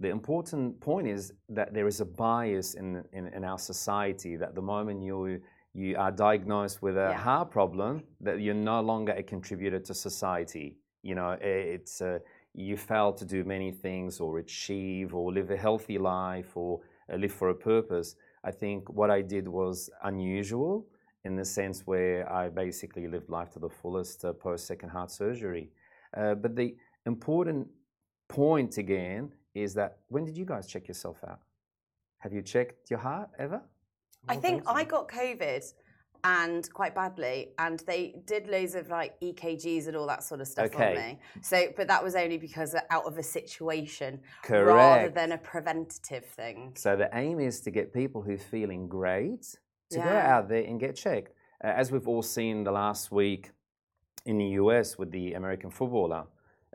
[0.00, 4.54] the important point is that there is a bias in, in, in our society that
[4.54, 5.40] the moment you
[5.74, 7.18] you are diagnosed with a Yeah.
[7.18, 10.78] heart problem, that you're no longer a contributor to society.
[11.02, 12.18] You know, it's uh,
[12.54, 16.80] you fail to do many things or achieve or live a healthy life or
[17.12, 18.16] uh, live for a purpose.
[18.46, 20.86] I think what I did was unusual
[21.24, 25.10] in the sense where I basically lived life to the fullest uh, post second heart
[25.10, 25.72] surgery.
[26.16, 27.66] Uh, but the important
[28.28, 31.40] point again is that when did you guys check yourself out?
[32.18, 33.60] Have you checked your heart ever?
[34.28, 34.62] I think.
[34.66, 35.64] I got COVID
[36.24, 40.48] and quite badly, and they did loads of like EKGs and all that sort of
[40.48, 40.88] stuff Okay.
[40.88, 41.18] on me.
[41.42, 44.66] So, but that was only because out of a situation Correct.
[44.66, 46.72] rather than a preventative thing.
[46.76, 49.56] So the aim is to get people who are feeling great
[49.90, 51.32] to go out there and get checked.
[51.62, 53.50] Uh, as we've all seen the last week
[54.24, 56.24] in the US with the American footballer.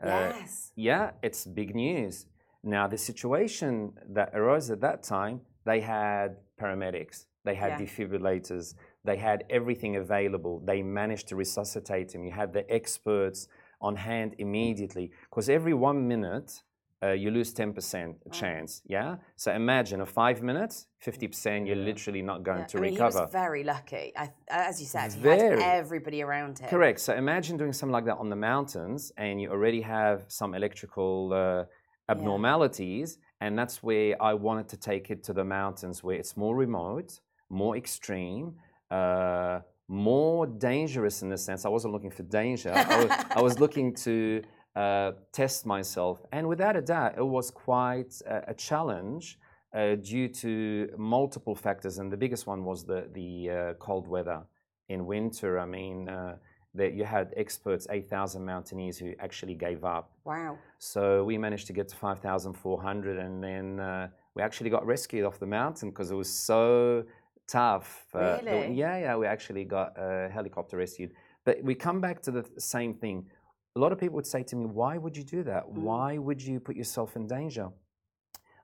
[0.02, 0.72] uh, yes.
[0.74, 2.26] Yeah, it's big news.
[2.64, 7.86] Now, the situation that arose at that time, they had paramedics, they had Yeah.
[7.86, 10.60] defibrillators, they had everything available.
[10.64, 12.24] They managed to resuscitate him.
[12.24, 13.48] You had the experts
[13.80, 15.10] on hand immediately.
[15.28, 16.62] Because every one minute,
[17.02, 18.80] uh, you lose 10% chance.
[18.86, 19.16] Yeah?
[19.34, 23.18] So imagine a five minutes, 50%, you're literally not going Yeah, to I mean, recover.
[23.18, 24.12] he was very lucky.
[24.16, 26.68] I, as you said, he had everybody around him.
[26.68, 27.00] Correct.
[27.00, 31.32] So imagine doing something like that on the mountains, and you already have some electrical
[31.34, 31.64] uh,
[32.08, 36.54] abnormalities, and that's where I wanted to take it to the mountains, where it's more
[36.54, 37.18] remote,
[37.50, 38.54] more extreme,
[38.92, 41.64] uh, more dangerous in the sense.
[41.64, 42.72] I wasn't looking for danger.
[42.72, 44.42] I, was, I was looking to
[44.76, 46.18] uh, test myself.
[46.32, 49.38] And without a doubt, it was quite a, a challenge
[49.74, 51.98] uh, due to multiple factors.
[51.98, 54.42] And the biggest one was the, the uh, cold weather.
[54.88, 56.36] In winter, I mean, uh,
[56.74, 60.10] that you had experts, 8,000 mountaineers who actually gave up.
[60.24, 60.58] Wow.
[60.78, 65.38] So we managed to get to 5,400 and then uh, we actually got rescued off
[65.38, 67.04] the mountain because it was so
[67.48, 68.06] tough.
[68.14, 71.12] Uh, the- yeah, yeah, we actually got a helicopter rescued.
[71.44, 73.26] But we come back to the same thing.
[73.76, 75.68] A lot of people would say to me, why would you do that?
[75.68, 77.68] Why would you put yourself in danger?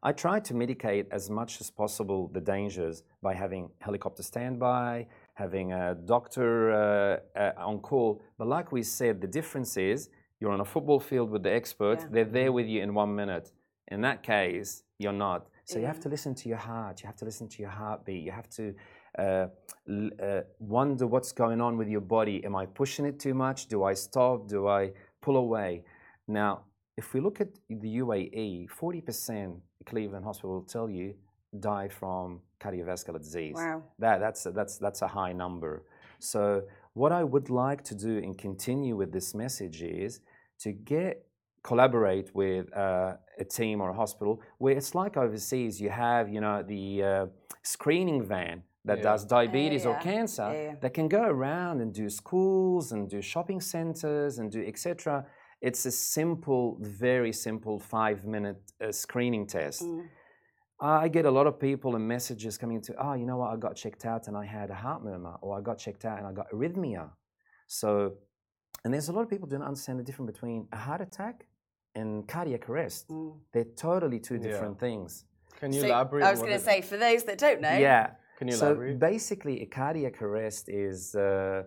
[0.03, 5.73] I try to mitigate as much as possible the dangers by having helicopter standby, having
[5.73, 8.23] a doctor uh, uh, on call.
[8.39, 12.05] But like we said, the difference is you're on a football field with the experts,
[12.05, 12.11] Yeah.
[12.13, 13.51] they're there with you in one minute.
[13.89, 15.49] In that case, you're not.
[15.69, 18.25] So you have to listen to your heart, you have to listen to your heartbeat,
[18.25, 18.75] you have to
[19.19, 19.49] uh,
[19.87, 22.43] l- uh, wonder what's going on with your body.
[22.43, 23.67] Am I pushing it too much?
[23.67, 24.49] Do I stop?
[24.49, 25.85] Do I pull away?
[26.27, 26.63] Now,
[26.97, 31.15] if we look at the UAE, 40% Cleveland Hospital will tell you
[31.61, 33.57] die from cardiovascular disease.
[33.57, 33.83] Wow.
[33.99, 35.85] That, that's, a, that's, that's a high number.
[36.19, 36.63] So,
[36.95, 40.21] what I would like to do and continue with this message is
[40.61, 41.28] to get
[41.63, 45.81] collaborate with uh, a team or a hospital where it's like overseas.
[45.81, 47.27] You have, you know, the uh,
[47.63, 49.03] screening van that Yeah.
[49.11, 50.01] does diabetes or yeah.
[50.01, 50.75] cancer Yeah, yeah.
[50.81, 55.27] that can go around and do schools and do shopping centers and do etc.
[55.61, 59.83] It's a simple, very simple five-minute uh, screening test.
[59.83, 60.07] Mm.
[60.81, 63.57] I get a lot of people and messages coming to, oh, you know what, I
[63.57, 66.27] got checked out and I had a heart murmur, or I got checked out and
[66.29, 67.11] I got arrhythmia.
[67.67, 68.13] So,
[68.85, 71.47] and there's a lot of people who don't understand the difference between a heart attack
[71.95, 73.09] and cardiac arrest.
[73.09, 73.39] Mm.
[73.53, 74.43] They're totally two Yeah.
[74.43, 75.25] different things.
[75.61, 76.25] Can you So, elaborate?
[76.25, 78.11] I was going to say, for those that don't know, Yeah.
[78.39, 78.99] Can you so elaborate?
[79.01, 81.65] basically, a cardiac arrest is uh,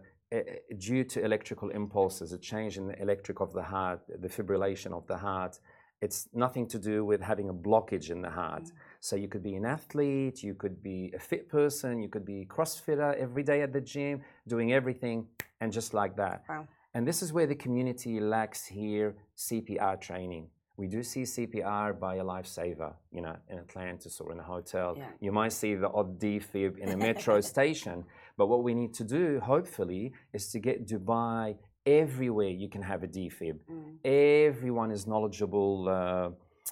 [0.77, 5.05] due to electrical impulses, a change in the electric of the heart, the fibrillation of
[5.07, 5.59] the heart.
[5.99, 8.63] It's nothing to do with having a blockage in the heart.
[8.63, 8.71] Mm.
[9.01, 12.45] So you could be an athlete, you could be a fit person, you could be
[12.45, 15.27] CrossFitter every day at the gym, doing everything,
[15.59, 16.43] and just like that.
[16.47, 16.67] Wow.
[16.93, 20.47] And this is where the community lacks here CPR training.
[20.77, 24.95] We do see CPR by a lifesaver, you know, in Atlantis or in a hotel.
[24.97, 25.05] Yeah.
[25.19, 28.03] You might see the odd defib in a metro station.
[28.37, 33.03] But what we need to do, hopefully, is to get Dubai everywhere you can have
[33.03, 33.59] a defib.
[33.69, 34.47] Mm.
[34.47, 36.29] Everyone is knowledgeable, uh,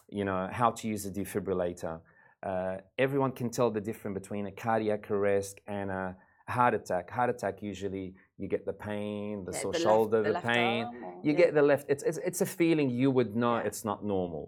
[0.09, 1.99] you know, how to use a defibrillator.
[2.41, 6.15] Uh, everyone can tell the difference between a cardiac arrest and a
[6.47, 7.09] heart attack.
[7.09, 10.85] Heart attack usually you get the pain, the sore the left- shoulder, the the, pain.
[10.85, 11.37] arm you yeah.
[11.41, 11.85] get the left.
[11.89, 14.43] It's, it's it's a feeling you would know it's not normal.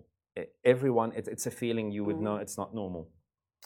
[0.63, 2.41] Everyone, it's, it's a feeling you would know Mm.
[2.45, 3.03] it's not normal.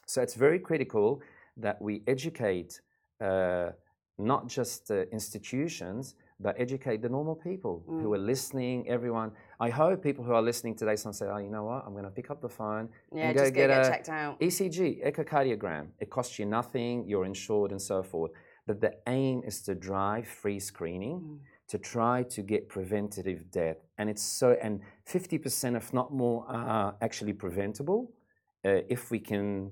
[0.08, 1.22] So it's very critical
[1.66, 2.82] that we educate
[3.22, 3.70] uh,
[4.18, 8.16] not just uh, institutions, but educate the normal people who Mm.
[8.16, 8.78] are listening.
[8.98, 9.30] Everyone.
[9.68, 11.80] I hope people who are listening today, some say, "Oh, you know what?
[11.86, 14.34] I'm going to pick up the phone Yeah, and just go get, a checked out.
[14.48, 15.86] ECG, echocardiogram.
[16.04, 16.94] It costs you nothing.
[17.10, 18.32] You're insured and so forth.
[18.68, 21.40] But the aim is to drive free screening Mm.
[21.68, 23.78] to try to get preventative death.
[23.98, 28.12] And it's so, and 50%, if not more, are actually preventable
[28.66, 29.72] uh, if we can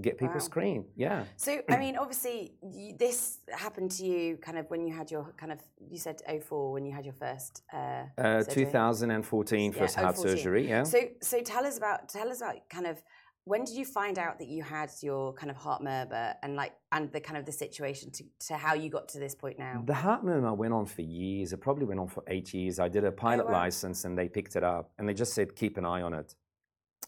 [0.00, 0.40] get people Wow.
[0.40, 0.86] screened.
[0.96, 1.24] Yeah.
[1.36, 5.32] So, I mean, obviously, you, this happened to you kind of when you had your
[5.36, 7.62] kind of, you said 04 when you had your first.
[7.72, 8.64] Uh, Uh, surgery.
[8.64, 10.36] 2014, Yeah, first heart 014.
[10.36, 10.68] surgery.
[10.68, 10.82] Yeah.
[10.84, 13.02] So, so tell us about tell us about kind of
[13.44, 16.72] when did you find out that you had your kind of heart murmur and like
[16.92, 19.82] and the kind of the situation to, to how you got to this point now.
[19.84, 21.52] The heart murmur went on for years.
[21.52, 22.78] It probably went on for eight years.
[22.78, 23.52] I did a oh, pilot wow.
[23.52, 26.34] license and they picked it up and they just said, keep an eye on it.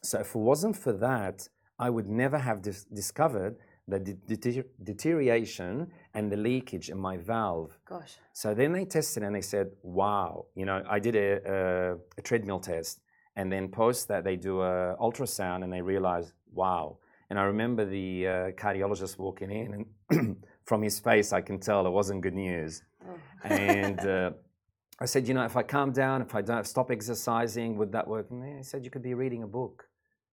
[0.02, 3.56] So if it wasn't for that, I would never have dis- discovered
[3.88, 7.78] the de- deter- deterioration and the leakage in my valve.
[7.88, 8.16] Gosh.
[8.32, 12.22] So then they tested and they said, wow, you know, I did a, a, a
[12.22, 13.00] treadmill test.
[13.36, 16.98] And then post that, they do a ultrasound and they realize, wow.
[17.28, 21.86] And I remember the uh, cardiologist walking in, and from his face, I can tell
[21.86, 22.82] it wasn't good news.
[23.06, 23.14] Oh.
[23.48, 24.30] And uh,
[25.00, 28.06] I said, you know, if I calm down, if I don't stop exercising, would that
[28.08, 28.30] work?
[28.30, 29.88] And he said, you could be reading a book.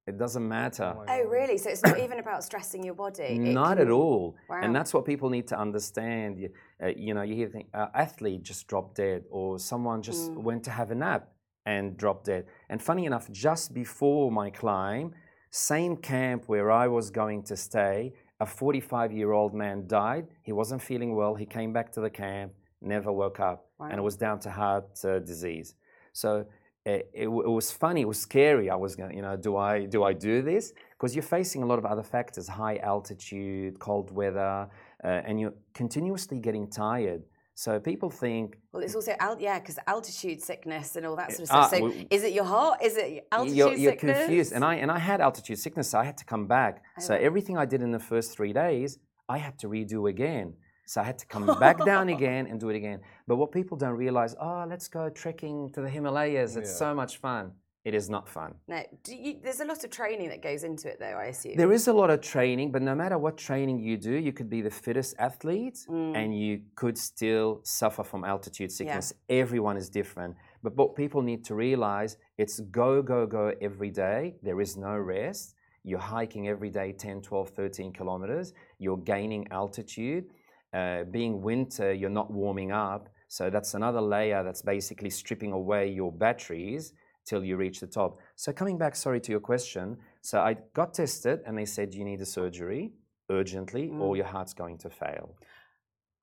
[0.06, 0.94] It doesn't matter.
[0.98, 1.58] my Oh, really?
[1.58, 3.24] So it's not even about stressing your body.
[3.24, 4.36] It Not can- at all.
[4.50, 4.60] Wow.
[4.62, 6.38] And that's what people need to understand.
[6.40, 6.50] You,
[6.82, 10.44] uh, you know, you hear think, uh, athlete just dropped dead, or someone just Mm.
[10.44, 11.30] went to have a nap
[11.66, 12.46] and dropped dead.
[12.70, 15.14] And funny enough, just before my climb,
[15.50, 20.28] same camp where I was going to stay, a 45 year old man died.
[20.42, 21.36] He wasn't feeling well.
[21.36, 24.90] He came back to the camp, never woke up, and it was down to heart
[25.06, 25.76] uh, disease.
[26.14, 26.46] So
[26.86, 28.02] uh, it, it was funny.
[28.02, 28.70] It was scary.
[28.70, 30.74] I was going, you know, do I do I do this?
[30.92, 34.68] Because you're facing a lot of other factors: high altitude, cold weather,
[35.04, 37.24] uh, and you're continuously getting tired.
[37.56, 41.50] So people think Well, it's also al- yeah, because altitude sickness and all that sort
[41.50, 41.80] of Ah, stuff.
[41.80, 42.82] So, we- is it your heart?
[42.84, 44.18] Is it altitude you're, you're sickness?
[44.26, 44.52] confused.
[44.54, 46.84] And I and I had altitude sickness, so I had to come back.
[47.00, 48.98] so everything I did in the first three days,
[49.30, 50.56] I had to redo again.
[50.86, 53.00] So I had to come back down again and do it again.
[53.28, 56.56] But what people don't realize, oh, let's go trekking to the Himalayas.
[56.58, 56.78] It's Yeah.
[56.78, 57.54] so much fun.
[57.86, 58.54] It is not fun.
[58.70, 61.18] no, you, there's a lot of training that goes into it, though.
[61.24, 61.56] I assume.
[61.58, 64.50] There is a lot of training, but no matter what training you do, you could
[64.50, 66.16] be the fittest athlete Mm.
[66.16, 69.14] and you could still suffer from altitude sickness.
[69.28, 70.36] Everyone is different.
[70.64, 74.36] But what people need to realize, it's go, go, go every day.
[74.42, 75.56] There is no rest.
[75.84, 78.54] You're hiking every day 10, 12, 13 kilometers.
[78.80, 80.26] You're gaining altitude.
[80.74, 83.10] Uh, being winter, you're not warming up.
[83.28, 86.94] So that's another layer that's basically stripping away your batteries
[87.26, 88.18] till you reach the top.
[88.36, 89.98] So coming back, sorry to your question.
[90.22, 92.94] So I got tested and they said you need a surgery
[93.30, 95.36] urgently or your heart's going to fail.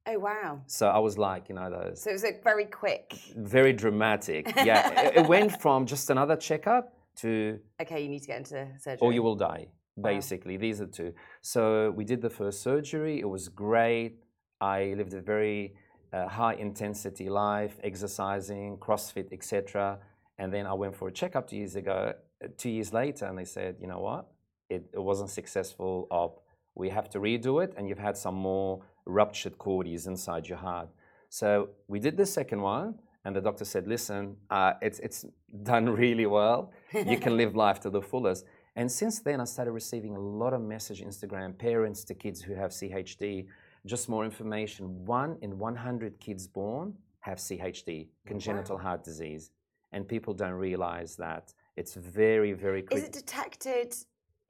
[0.07, 0.61] oh wow!
[0.67, 3.07] So I was like, you know, those So it was like very quick.
[3.37, 4.43] very dramatic.
[4.57, 6.85] Yeah, it, it went from just another checkup
[7.23, 8.99] to Okay, you need to get into surgery.
[9.05, 9.69] or you will die.
[10.03, 11.13] Basically, these are two.
[11.43, 13.21] So we did the first surgery.
[13.21, 14.13] It was great.
[14.61, 15.75] I lived a very
[16.13, 19.99] uh, high intensity life, exercising, CrossFit, etc.
[20.41, 22.15] And then I went for a checkup two years ago.
[22.57, 24.27] Two years later, and they said, you know what?
[24.71, 26.09] It, it wasn't successful.
[26.11, 26.43] Op.
[26.75, 30.89] We have to redo it, and you've had some more ruptured cordies inside your heart.
[31.29, 32.95] So we did the second one,
[33.27, 35.27] and the doctor said, listen, uh, it's it's
[35.63, 36.73] done really well.
[36.95, 38.47] You can live life to the fullest.
[38.77, 42.55] And since then, I started receiving a lot of message Instagram, parents to kids who
[42.55, 43.47] have CHD.
[43.85, 45.05] Just more information.
[45.05, 49.51] One in 100 kids born have CHD, congenital heart disease.
[49.93, 51.53] And people don't realize that.
[51.77, 53.05] It's very, very Is quick.
[53.05, 53.95] it detected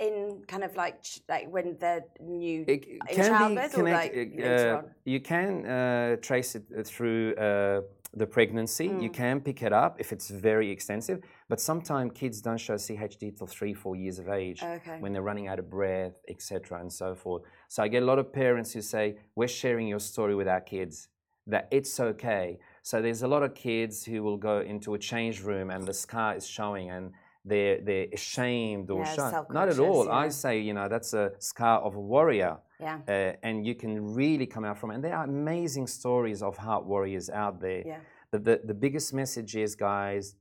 [0.00, 4.84] in kind of like like when they're new It in childbirth or like uh, on?
[5.04, 7.82] You can uh, trace it uh, through uh,
[8.14, 8.88] the pregnancy.
[8.88, 9.02] Mm.
[9.02, 11.20] You can pick it up if it's very extensive.
[11.48, 14.98] But sometimes kids don't show CHD till three, four years of age Okay.
[15.00, 17.42] when they're running out of breath, etc., and so forth.
[17.68, 20.60] So I get a lot of parents who say, "We're sharing your story with our
[20.60, 21.08] kids."
[21.46, 22.58] That it's okay.
[22.82, 25.92] So there's a lot of kids who will go into a change room and the
[25.94, 27.12] scar is showing and
[27.44, 29.14] they're they're ashamed or Yeah.
[29.50, 30.04] Not at all.
[30.04, 32.98] self-conscious, I say, you know, that's a scar of a warrior Yeah.
[33.08, 34.94] uh, and you can really come out from it.
[34.96, 37.82] And there are amazing stories of heart warriors out there.
[37.86, 38.00] Yeah.
[38.30, 40.36] But the, the biggest message is, guys,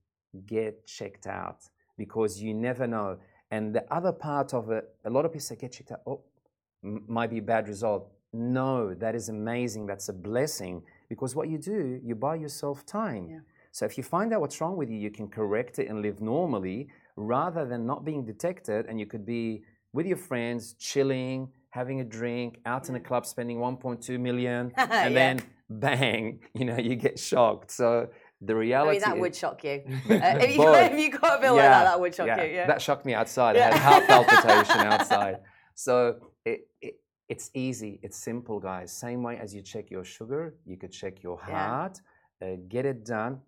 [0.45, 1.59] get checked out
[1.97, 3.17] because you never know.
[3.51, 6.01] And the other part of it, a lot of people say, get checked out.
[6.05, 6.21] Oh,
[6.83, 8.11] might be a bad result.
[8.31, 9.87] No, that is amazing.
[9.87, 13.27] That's a blessing because what you do, you buy yourself time.
[13.29, 13.39] Yeah.
[13.71, 16.21] So if you find out what's wrong with you, you can correct it and live
[16.21, 18.85] normally rather than not being detected.
[18.87, 23.25] And you could be with your friends, chilling, having a drink, out in a club,
[23.25, 25.09] spending 1.2 million, and Yeah.
[25.09, 27.71] then bang, you know, you get shocked.
[27.71, 28.09] So
[28.41, 28.89] the reality.
[28.89, 29.83] I mean, that would shock you.
[30.09, 32.43] Uh, if, you got, if you got a bill like that, that would shock you.
[32.43, 32.67] Yeah.
[32.67, 33.55] That shocked me outside.
[33.55, 33.69] Yeah.
[33.73, 35.37] I had heart palpitation outside.
[35.75, 36.68] So it,
[37.29, 37.99] it's easy.
[38.01, 38.91] It's simple, guys.
[38.91, 41.67] Same way as you check your sugar, you could check your Yeah.
[41.67, 42.01] heart,
[42.41, 43.41] uh, get it done.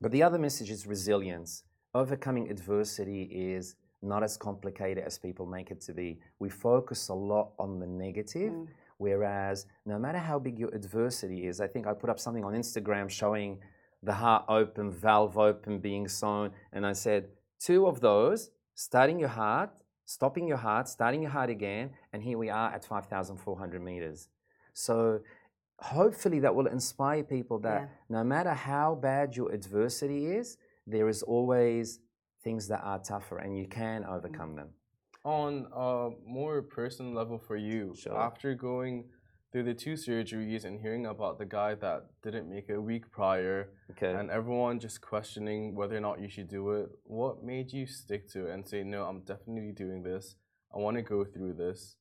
[0.00, 1.64] But the other message is resilience.
[1.94, 6.20] Overcoming adversity is not as complicated as people make it to be.
[6.38, 8.68] We focus a lot on the negative, Mm.
[8.98, 12.52] whereas no matter how big your adversity is, I think I put up something on
[12.54, 13.60] Instagram showing
[14.02, 19.30] the heart open, valve open being sewn, and I said, two of those, starting your
[19.30, 19.70] heart,
[20.04, 24.28] stopping your heart, starting your heart again, and here we are at 5,400 meters.
[24.72, 25.20] So
[25.78, 27.88] hopefully that will inspire people that Yeah.
[28.08, 32.00] no matter how bad your adversity is, there is always
[32.42, 34.08] things that are tougher and you can mm.
[34.08, 34.74] overcome them.
[35.24, 38.16] On a more personal level for you, Sure.
[38.16, 39.10] after going
[39.54, 43.08] through the two surgeries and hearing about the guy that didn't make it a week
[43.12, 44.12] prior, Okay.
[44.12, 48.28] and everyone just questioning whether or not you should do it, what made you stick
[48.32, 50.34] to it and say, no, I'm definitely doing this.
[50.74, 51.94] I want to go through this.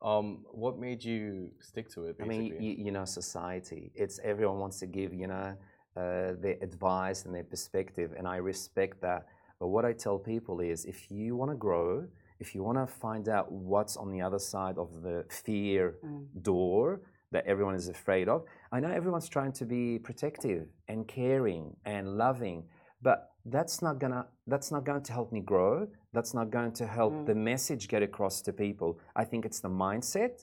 [0.00, 2.16] Um, what made you stick to it?
[2.22, 3.90] I mean, you, you know, society.
[3.96, 5.56] It's everyone wants to give, you know,
[5.96, 9.26] uh, their advice and their perspective, and I respect that.
[9.58, 12.06] But what I tell people is, if you want to grow,
[12.40, 16.26] if you want to find out what's on the other side of the fear Mm.
[16.42, 17.00] door
[17.32, 22.04] that everyone is afraid of, I know everyone's trying to be protective and caring and
[22.24, 22.64] loving,
[23.02, 25.86] but that's not gonna that's not going to help me grow.
[26.12, 27.26] That's not going to help Mm.
[27.26, 28.90] the message get across to people.
[29.14, 30.34] I think it's the mindset.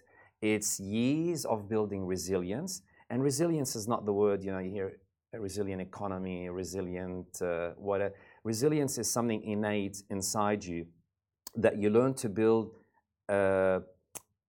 [0.41, 2.73] It's years of building resilience,
[3.09, 4.59] and resilience is not the word you know.
[4.67, 4.89] You hear
[5.33, 8.13] a resilient economy, resilient uh, whatever.
[8.43, 10.85] Resilience is something innate inside you
[11.57, 12.71] that you learn to build
[13.27, 13.79] uh,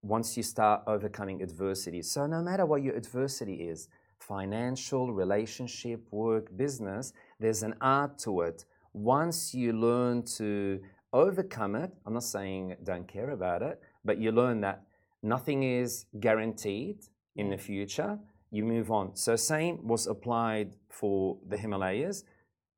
[0.03, 2.03] once you start overcoming adversity.
[2.03, 3.89] So no matter what your adversity is,
[4.21, 8.65] financial, relationship, work, business, there's an art to it.
[8.93, 10.81] Once you learn to
[11.13, 14.83] overcome it, I'm not saying don't care about it, but you learn that
[15.23, 16.99] nothing is guaranteed
[17.37, 18.19] in the future.
[18.51, 19.15] You move on.
[19.15, 22.25] So, same was applied for the Himalayas.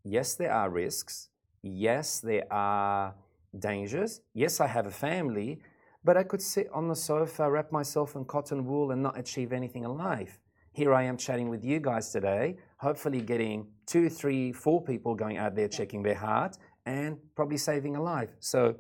[0.05, 1.29] Yes, there are risks.
[1.63, 3.15] Yes, there are
[3.59, 4.21] dangers.
[4.35, 5.61] Yes, I have a family,
[6.05, 9.53] but I could sit on the sofa, wrap myself in cotton wool, and not achieve
[9.53, 10.39] anything in life.
[10.73, 15.37] Here I am chatting with you guys today, hopefully getting two, three, four people going
[15.37, 18.31] out there checking their heart and probably saving a life.
[18.39, 18.77] So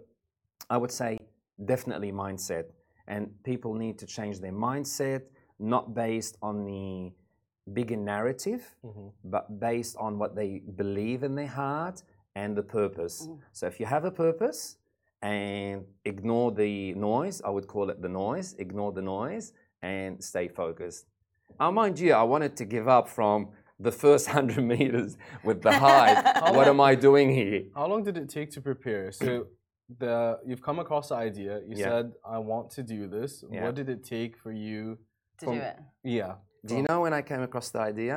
[0.68, 1.18] I would say
[1.64, 2.64] definitely mindset.
[3.08, 5.22] And people need to change their mindset,
[5.58, 7.12] not based on the
[7.72, 9.08] bigger narrative, mm-hmm.
[9.24, 12.02] but based on what they believe in their heart
[12.40, 13.16] and the purpose.
[13.52, 14.60] So if you have a purpose
[15.22, 15.76] and
[16.12, 16.74] ignore the
[17.12, 19.46] noise, I would call it the noise, ignore the noise
[19.92, 21.02] and stay focused.
[21.60, 23.38] Uh, mind you, I wanted to give up from
[23.86, 25.10] the first 100 meters
[25.48, 26.12] with the high.
[26.56, 27.60] what am I doing here?
[27.78, 29.06] How long did it take to prepare?
[29.12, 29.46] So
[30.02, 30.14] the
[30.48, 31.52] you've come across the idea.
[31.68, 31.88] You Yeah.
[31.88, 33.32] said I want to do this.
[33.50, 33.64] Yeah.
[33.64, 34.82] What did it take for you?
[35.38, 35.76] to from- do it.
[36.18, 36.32] Yeah.
[36.68, 38.16] Do you know when I came across the idea?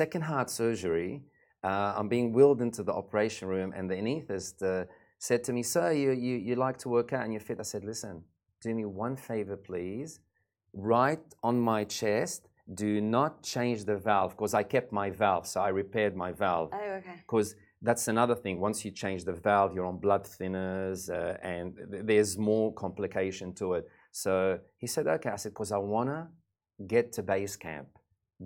[0.00, 1.10] Second heart surgery.
[1.64, 4.84] Uh, I'm being wheeled into the operation room, and the anaesthetist uh,
[5.18, 7.62] said to me, "Sir, you, you you like to work out and you're fit." I
[7.62, 8.24] said, "Listen,
[8.60, 10.20] do me one favor, please.
[10.74, 15.60] Right on my chest, do not change the valve because I kept my valve, so
[15.60, 16.70] I repaired my valve.
[16.72, 17.16] Oh, okay.
[17.18, 18.58] Because that's another thing.
[18.58, 23.52] Once you change the valve, you're on blood thinners, uh, and th- there's more complication
[23.54, 23.84] to it.
[24.10, 26.30] So he said, "Okay." I said, "Because I wanna
[26.88, 27.88] get to base camp."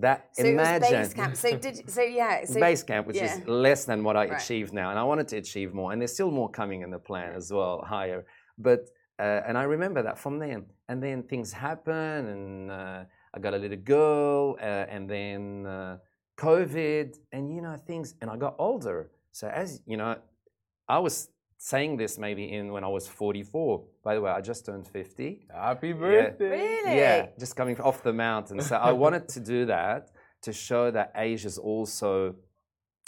[0.00, 1.36] That So imagine base camp.
[1.36, 2.44] So did so yeah.
[2.52, 4.40] So base camp, which is less than what I Right.
[4.40, 6.98] achieved now, and I wanted to achieve more, and there's still more coming in the
[6.98, 8.26] plan as well, higher.
[8.58, 8.82] But
[9.18, 13.54] uh, and I remember that from then, and then things happen, and uh, I got
[13.54, 15.98] a little girl, uh, and then uh,
[16.36, 19.10] COVID, and you know things, and I got older.
[19.32, 20.16] So as you know,
[20.88, 21.28] I was
[21.58, 23.82] saying this maybe in when I was 44.
[24.02, 25.46] By the way, I just turned 50.
[25.52, 26.50] Happy birthday.
[26.50, 26.96] Really?
[26.96, 28.60] Yeah, just coming off the mountain.
[28.60, 30.10] So I wanted to do that
[30.42, 32.36] to show that Asia's also.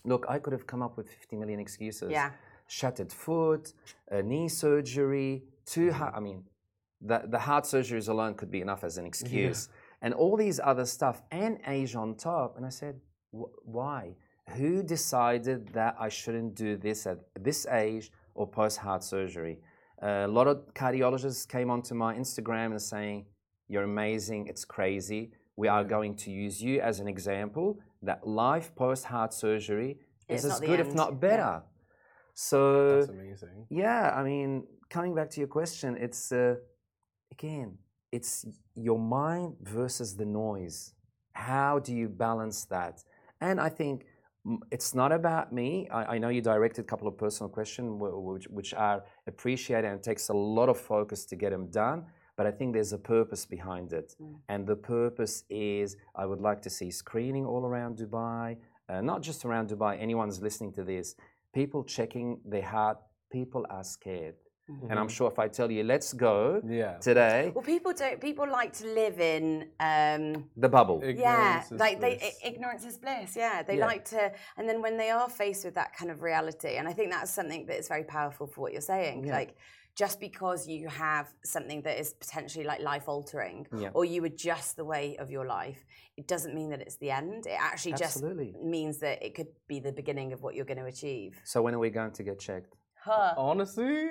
[0.05, 2.11] Look, I could have come up with 50 million excuses.
[2.11, 2.31] Yeah.
[2.69, 3.73] Shattered foot,
[4.11, 5.99] a knee surgery, two mm-hmm.
[5.99, 6.15] heart.
[6.17, 6.45] I mean,
[7.01, 9.69] the, the heart surgeries alone could be enough as an excuse.
[10.01, 12.57] And all these other stuff, and Asia on top.
[12.57, 13.01] And I said,
[13.33, 14.15] "Wh- why?
[14.57, 19.57] Who decided that I shouldn't do this at this age or post heart surgery?
[20.01, 23.27] a lot of cardiologists came onto my Instagram and saying,
[23.69, 25.33] You're amazing, it's crazy.
[25.57, 27.67] We are going to use you as an example
[28.03, 29.91] that life post heart surgery
[30.29, 31.27] It's is as not the good, if end, not yeah.
[31.29, 31.63] better.
[32.35, 32.61] So,
[33.01, 33.67] That's amazing.
[33.69, 34.51] yeah, I mean,
[34.89, 36.55] coming back to your question, it's uh,
[37.33, 37.79] again,
[38.13, 40.95] it's your mind versus the noise.
[41.33, 43.03] How do you balance that?
[43.41, 43.97] And I think
[44.71, 45.89] it's not about me.
[45.91, 49.97] I, I know you directed a couple of personal questions, which, which are appreciated and
[49.97, 52.05] it takes a lot of focus to get them done.
[52.37, 54.15] But I think there's a purpose behind it.
[54.49, 58.57] And the purpose is I would like to see screening all around Dubai,
[58.89, 61.17] uh, not just around Dubai, anyone's listening to this.
[61.53, 62.99] People checking their heart,
[63.31, 64.37] people are scared.
[64.91, 66.99] And I'm sure if I tell you, let's go Yeah.
[66.99, 68.21] today, Well, people don't.
[68.21, 69.71] People like to live in.
[69.81, 71.01] Um, the bubble.
[71.03, 72.39] yeah, Ignorance is like they bliss.
[72.43, 73.37] i- ignorance is bliss.
[73.37, 73.87] Yeah, they Yeah.
[73.87, 76.93] like to, and then when they are faced with that kind of reality, and I
[76.93, 79.25] think that's something that is very powerful for what you're saying.
[79.25, 79.37] Yeah.
[79.37, 79.57] Like,
[79.95, 83.91] just because you have something that is potentially like life altering, Yeah.
[83.95, 85.85] or you adjust the way of your life,
[86.17, 87.47] it doesn't mean that it's the end.
[87.47, 88.53] It actually Absolutely.
[88.53, 91.41] just means that it could be the beginning of what you're going to achieve.
[91.45, 92.75] So when are we going to get checked?
[93.01, 93.33] Huh.
[93.37, 94.09] Honestly,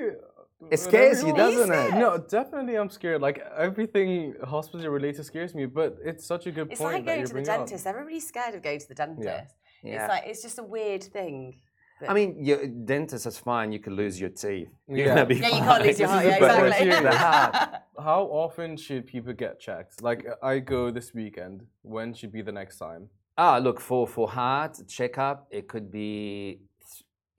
[0.71, 1.93] It scares you, doesn't it?
[1.93, 3.21] No, definitely I'm scared.
[3.21, 7.11] Like everything hospital related scares me, but it's such a good It's point like that
[7.11, 7.67] going you're to the bringing up.
[7.67, 7.85] dentist.
[7.85, 9.53] Everybody's scared of going to the dentist.
[9.83, 10.03] Yeah.
[10.03, 11.59] It's like it's just a weird thing.
[12.07, 13.71] I mean, your dentist is fine.
[13.71, 14.69] You could lose your teeth.
[14.87, 15.05] You're Yeah.
[15.15, 16.29] gonna be Yeah, you can't lose your fine.
[16.29, 16.41] heart.
[16.41, 17.09] Yeah, But exactly.
[17.09, 17.69] the heart.
[17.99, 20.01] How often should people get checked?
[20.01, 21.65] Like I go this weekend.
[21.83, 23.09] When should be the next time?
[23.37, 25.47] Ah, look for for heart checkup.
[25.51, 26.61] It could be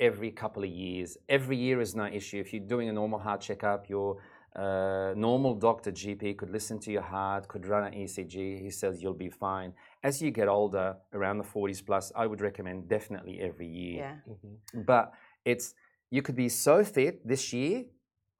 [0.00, 1.16] every couple of years.
[1.28, 2.38] Every year is no issue.
[2.38, 4.18] If you're doing a normal heart checkup, your
[4.56, 8.60] uh, normal doctor GP could listen to your heart, could run an ECG.
[8.60, 9.72] He says you'll be fine.
[10.02, 14.20] As you get older, around the 40s plus, I would recommend definitely every year.
[14.34, 14.82] Yeah.
[14.86, 15.12] But
[15.44, 15.74] it's
[16.10, 17.84] you could be so fit this year,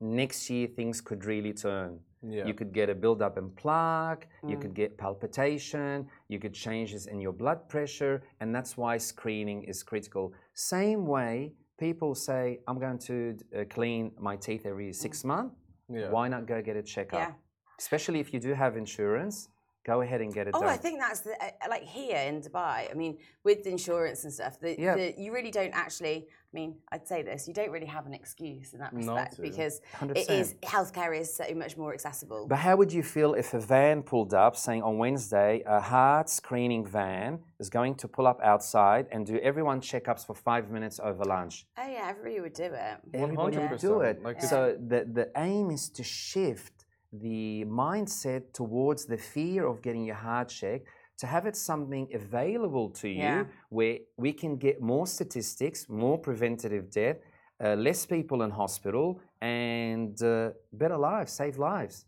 [0.00, 2.00] next year things could really turn.
[2.22, 2.46] Yeah.
[2.46, 7.20] You could get a buildup in plaque, you could get palpitation, you could changes in
[7.20, 10.32] your blood pressure, and that's why screening is critical.
[10.54, 15.54] Same way people say, I'm going to uh, clean my teeth every six months.
[15.88, 16.10] yeah.
[16.10, 17.20] Why not go get a checkup?
[17.20, 17.32] Yeah.
[17.78, 19.48] Especially if you do have insurance,
[19.88, 20.68] Go ahead and get it Oh, done.
[20.68, 22.78] I think that's the, uh, like here in Dubai.
[22.92, 24.96] I mean, with the insurance and stuff, the, Yeah.
[24.96, 26.18] the, you really don't actually.
[26.50, 29.74] I mean, I'd say this: you don't really have an excuse in that respect because
[29.78, 30.40] it 100%.
[30.40, 32.46] is healthcare is so much more accessible.
[32.46, 36.28] But how would you feel if a van pulled up saying on Wednesday, a heart
[36.40, 40.96] screening van is going to pull up outside and do everyone checkups for five minutes
[41.08, 41.66] over lunch?
[41.78, 42.96] oh yeah, everybody would do it.
[43.14, 44.22] Everybody would do it.
[44.22, 46.77] Like, so the, the aim is to shift
[47.12, 50.86] the mindset towards the fear of getting your heart checked,
[51.18, 53.44] to have it something available to you Yeah.
[53.70, 57.16] where we can get more statistics, more preventative death,
[57.60, 62.04] uh, less people in hospital, and uh, better lives, save lives.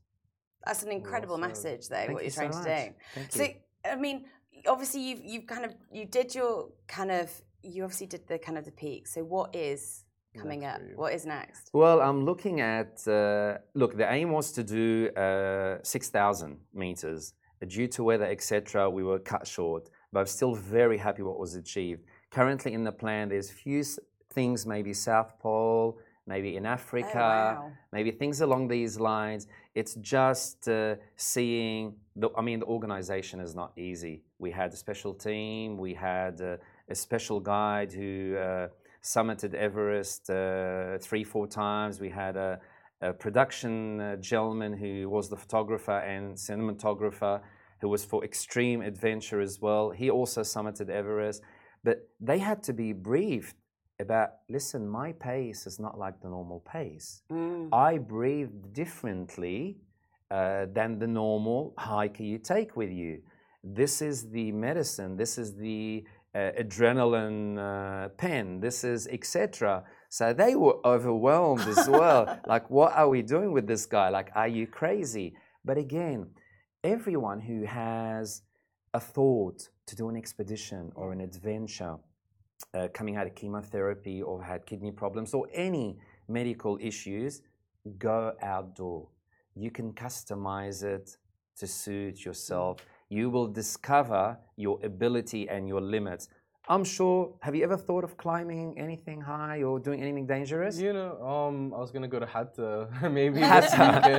[0.65, 1.49] That's an incredible said.
[1.49, 1.97] message, though.
[1.97, 2.95] Thank what you you're trying so to do.
[3.15, 3.55] Thank So, you.
[3.85, 4.27] I mean,
[4.69, 7.31] obviously, you've you've kind of you did your kind of
[7.63, 9.09] you obviously did the kind of the peak.
[9.09, 10.05] So, what is
[10.39, 10.81] coming up?
[10.97, 11.71] What is next?
[11.73, 13.07] Well, I'm looking at.
[13.07, 17.35] Uh, look, the aim was to do uh, 6,000 meters.
[17.67, 19.91] Due to weather, etc., we were cut short.
[20.13, 22.03] But I'm still very happy what was achieved.
[22.31, 23.85] Currently in the plan, there's few
[24.33, 27.73] things, maybe South Pole, maybe in Africa, Oh, wow.
[27.93, 29.47] maybe things along these lines.
[29.75, 31.97] It's just uh, seeing.
[32.17, 34.23] The, I mean, the organization is not easy.
[34.39, 35.77] We had a special team.
[35.77, 36.57] We had uh,
[36.89, 38.37] a special guide who.
[39.03, 42.01] Summited Everest uh, three, four times.
[42.01, 42.61] We had a,
[43.01, 47.41] a production uh, gentleman who was the photographer and cinematographer
[47.81, 49.91] who was for extreme adventure as well.
[49.91, 51.43] He also summited Everest.
[51.83, 53.57] But they had to be briefed
[53.99, 57.23] about listen, my pace is not like the normal pace.
[57.31, 57.69] Mm.
[57.73, 59.79] I breathe differently
[60.31, 63.23] uh, than the normal hiker you take with you.
[63.63, 65.17] This is the medicine.
[65.17, 66.05] This is the
[66.35, 68.61] adrenaline uh, pen.
[68.61, 69.85] This is etc.
[70.09, 72.41] So they were overwhelmed as well.
[72.47, 74.09] like, what are we doing with this guy?
[74.09, 75.35] Like, are you crazy?
[75.65, 76.31] But again,
[76.83, 78.43] everyone who has
[78.95, 81.97] a thought to do an expedition or an adventure,
[82.75, 87.43] uh, coming out of chemotherapy or had kidney problems or any medical issues,
[87.99, 89.09] go outdoor.
[89.55, 91.17] You can customize it
[91.59, 92.79] to suit yourself.
[93.13, 96.29] You will discover your ability and your limits.
[96.69, 97.35] I'm sure.
[97.41, 100.79] Have you ever thought of climbing anything high or doing anything dangerous?
[100.79, 103.63] You know, um, I was gonna go to Hatta maybe Hatta.
[103.67, 103.73] this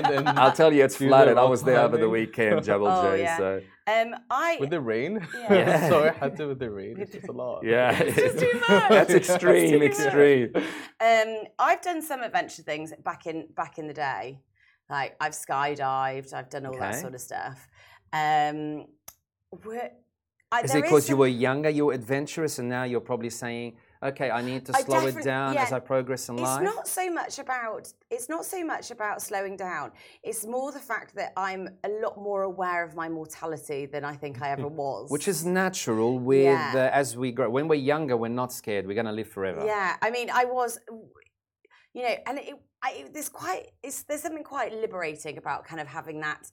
[0.04, 0.28] weekend.
[0.28, 1.38] And I'll tell you, it's flooded.
[1.38, 3.22] I was there over the weekend, Jebel Oh, J.
[3.22, 3.38] yeah.
[3.38, 5.26] So Um, I with the rain.
[5.34, 5.88] Yeah.
[5.88, 6.98] Sorry, Hatta with the rain.
[7.00, 7.64] It's just a lot.
[7.64, 8.90] yeah, It's just too much.
[8.90, 10.52] That's extreme, too extreme.
[11.00, 14.42] Um, I've done some adventure things back in back in the day.
[14.90, 17.70] Like I've skydived, I've done all that sort of stuff.
[18.14, 18.86] Um,
[20.54, 23.78] I, Is it because you were younger, you were adventurous, and now you're probably saying,
[24.04, 25.64] okay, I need to I slow it down yeah.
[25.64, 26.64] as I progress in It's life?
[26.64, 29.92] not so much about it's not so much about slowing down.
[30.24, 34.16] It's more the fact that I'm a lot more aware of my mortality than I
[34.16, 35.10] think I ever was.
[35.10, 36.74] Which is natural with Yeah.
[36.76, 37.50] uh, as we grow.
[37.50, 38.86] When we're younger, we're not scared.
[38.88, 39.64] We're going to live forever.
[39.66, 40.80] Yeah, I mean, I was,
[41.94, 45.88] you know, and it, I, there's quite, it's, there's something quite liberating about kind of
[45.88, 46.52] having that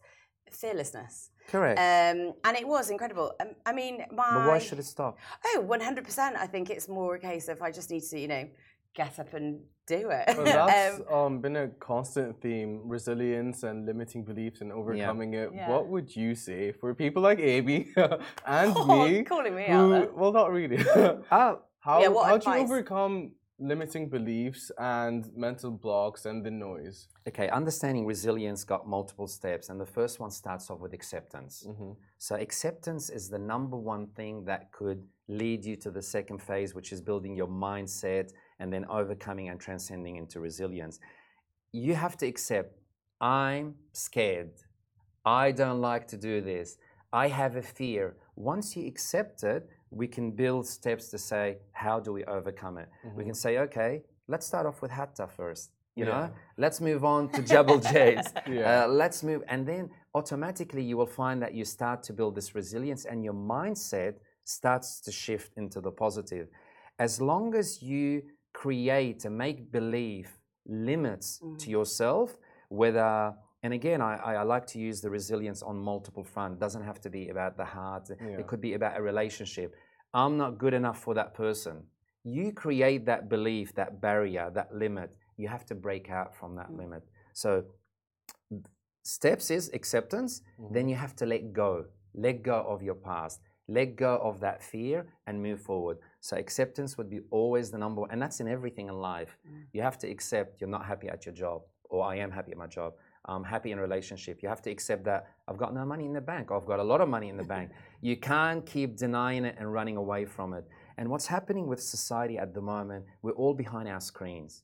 [0.53, 1.31] fearlessness.
[1.49, 1.79] Correct.
[1.79, 3.33] Um, and it was incredible.
[3.41, 4.35] Um, I mean, my.
[4.35, 5.19] but why should it stop?
[5.47, 6.37] Oh, 100%.
[6.37, 8.45] I think it's more a case of I just need to, you know,
[8.95, 10.25] get up and do it.
[10.37, 15.51] Well, that's Um, um, been a constant theme: resilience and limiting beliefs and overcoming it.
[15.55, 15.71] Yeah.
[15.71, 19.23] What would you say for people like Amy and Oh, me?
[19.23, 20.09] calling me who, out there.
[20.15, 20.85] well, not really.
[20.95, 22.71] Oh, how Yeah, what how do you advice?
[22.71, 27.09] overcome limiting beliefs and mental blocks and the noise?
[27.27, 27.49] okay.
[27.49, 31.67] Understanding resilience got multiple steps, and the first one starts off with acceptance.
[31.69, 31.97] Mhm.
[32.19, 36.75] So, acceptance is the number one thing that could lead you to the second phase,
[36.75, 40.99] which is building your mindset and then overcoming and transcending into resilience.
[41.73, 42.79] You have to accept
[43.21, 44.53] I'm scared.
[45.25, 46.79] I don't like to do this.
[47.13, 48.17] I have a fear.
[48.37, 52.89] Once you accept it, we can build steps to say, how do we overcome it?
[53.17, 55.71] We can say, okay, let's start off with Hatta first.
[55.97, 58.31] You know, let's move on to Jebel Jais.
[58.49, 58.85] Yeah.
[58.85, 62.55] Uh, let's move, and then automatically you will find that you start to build this
[62.55, 64.15] resilience, and your mindset
[64.45, 66.47] starts to shift into the positive.
[67.01, 68.23] As long as you
[68.53, 70.29] create and make believe
[70.67, 72.37] limits to yourself,
[72.69, 76.61] whether and again, I, I I like to use the resilience on multiple front.
[76.61, 78.09] Doesn't have to be about the heart.
[78.11, 78.39] Yeah.
[78.41, 79.75] It could be about a relationship.
[80.15, 81.85] I'm not good enough for that person.
[82.25, 85.11] You create that belief, that barrier, that limit.
[85.37, 86.79] You have to break out from that mm.
[86.79, 87.03] limit.
[87.33, 87.65] So
[89.09, 90.89] steps is acceptance then mm-hmm.
[90.91, 95.07] you have to let go let go of your past let go of that fear
[95.27, 98.89] and move forward so acceptance would be always the number one and that's in everything
[98.89, 99.63] in life mm.
[99.73, 102.59] you have to accept you're not happy at your job or i am happy at
[102.59, 102.93] my job
[103.29, 104.43] I'm happy in a relationship.
[104.43, 106.51] You have to accept that I've got no money in the bank.
[106.51, 107.71] I've got a lot of money in the bank.
[108.01, 110.65] You can't keep denying it and running away from it.
[110.97, 114.63] And what's happening with society at the moment, we're all behind our screens.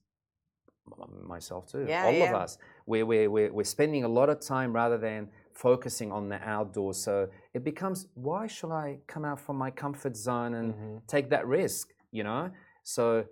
[1.27, 2.59] Myself too, Yeah, all of us.
[2.87, 6.99] We're, we're, we're, we're spending a lot of time rather than focusing on the outdoors.
[7.03, 11.07] So it becomes, why should I come out from my comfort zone and Mhm.
[11.09, 12.51] take that risk, you know?
[12.83, 13.25] So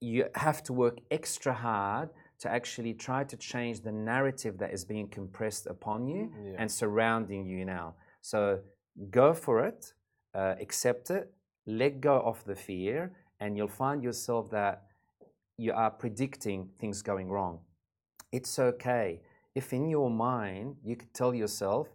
[0.00, 2.08] you have to work extra hard
[2.40, 6.56] to actually try to change the narrative that is being compressed upon you Yeah.
[6.58, 7.94] and surrounding you now.
[8.20, 8.62] So
[9.10, 9.94] go for it,
[10.34, 11.32] uh, accept it,
[11.66, 14.86] let go of the fear, and you'll find yourself that
[15.56, 17.60] you are predicting things going wrong.
[18.32, 19.20] It's okay
[19.56, 21.88] if in your mind you could tell yourself,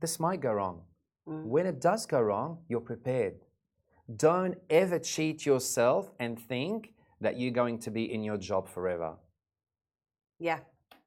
[0.00, 0.82] this might go wrong.
[1.28, 1.44] Mm.
[1.44, 3.36] When it does go wrong, you're prepared.
[4.16, 9.16] Don't ever cheat yourself and think that you're going to be in your job forever.
[10.38, 10.58] Yeah.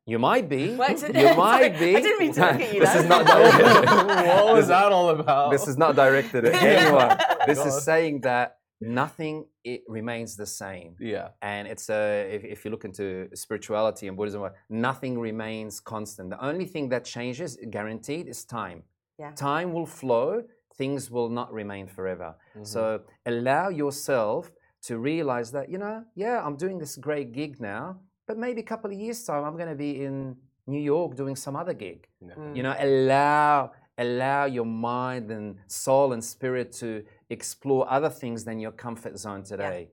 [0.06, 0.76] You might be.
[0.76, 1.96] Well, you might be.
[1.96, 3.66] I didn't mean to look at you this is not directed.
[4.28, 5.52] what was this, that all about?
[5.52, 7.18] this is not directed at anyone.
[7.46, 7.68] This God.
[7.68, 10.96] is saying that nothing it remains the same.
[11.00, 11.30] yeah.
[11.42, 16.32] And it's uh, if, if you look into spirituality and Buddhism, nothing remains constant.
[16.32, 18.84] The only thing that changes, guaranteed, is time.
[19.20, 19.32] Yeah.
[19.36, 20.44] Time will flow.
[20.78, 22.36] Things will not remain forever.
[22.58, 22.66] Mhm.
[22.66, 24.52] So allow yourself
[24.88, 28.00] to realize that you know, yeah, I'm doing this great gig now,
[28.32, 31.36] but maybe a couple of years time, I'm going to be in New York doing
[31.36, 32.08] some other gig.
[32.26, 32.36] Yeah.
[32.36, 32.56] Mm.
[32.56, 38.58] You know, allow allow your mind and soul and spirit to explore other things than
[38.58, 39.90] your comfort zone today.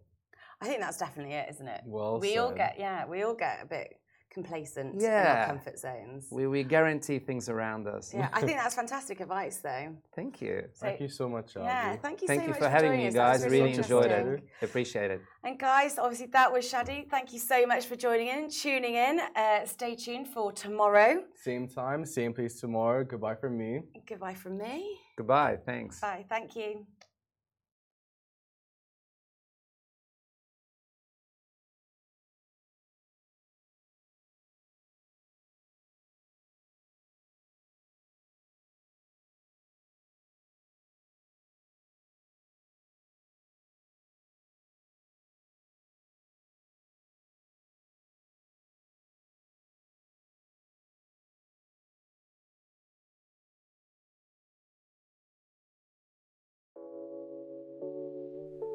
[0.61, 1.80] I think that's definitely it, isn't it?
[1.84, 3.99] Well we all get yeah, we all get a bit
[4.43, 5.41] complacent in Yeah.
[5.41, 6.22] our comfort zones.
[6.30, 8.05] We, we guarantee things around us.
[8.14, 9.86] yeah, I think that's fantastic advice though.
[10.18, 10.55] Thank you.
[10.72, 13.07] So, Thank you so much, yeah, thank you Thank so you much for having me,
[13.09, 13.14] us.
[13.14, 13.45] Guys.
[13.45, 14.43] really Really enjoyed it.
[14.68, 15.20] Appreciate it.
[15.47, 16.99] And guys, obviously that was Shadi.
[17.14, 19.14] Thank you so much for joining in, tuning in.
[19.34, 21.11] Uh, stay tuned for tomorrow.
[21.49, 23.05] Same time, same place tomorrow.
[23.05, 23.72] Goodbye from me.
[24.07, 24.99] Goodbye from me.
[25.16, 25.55] Goodbye.
[25.70, 26.01] Thanks.
[26.01, 26.24] Bye.
[26.28, 26.68] Thank you.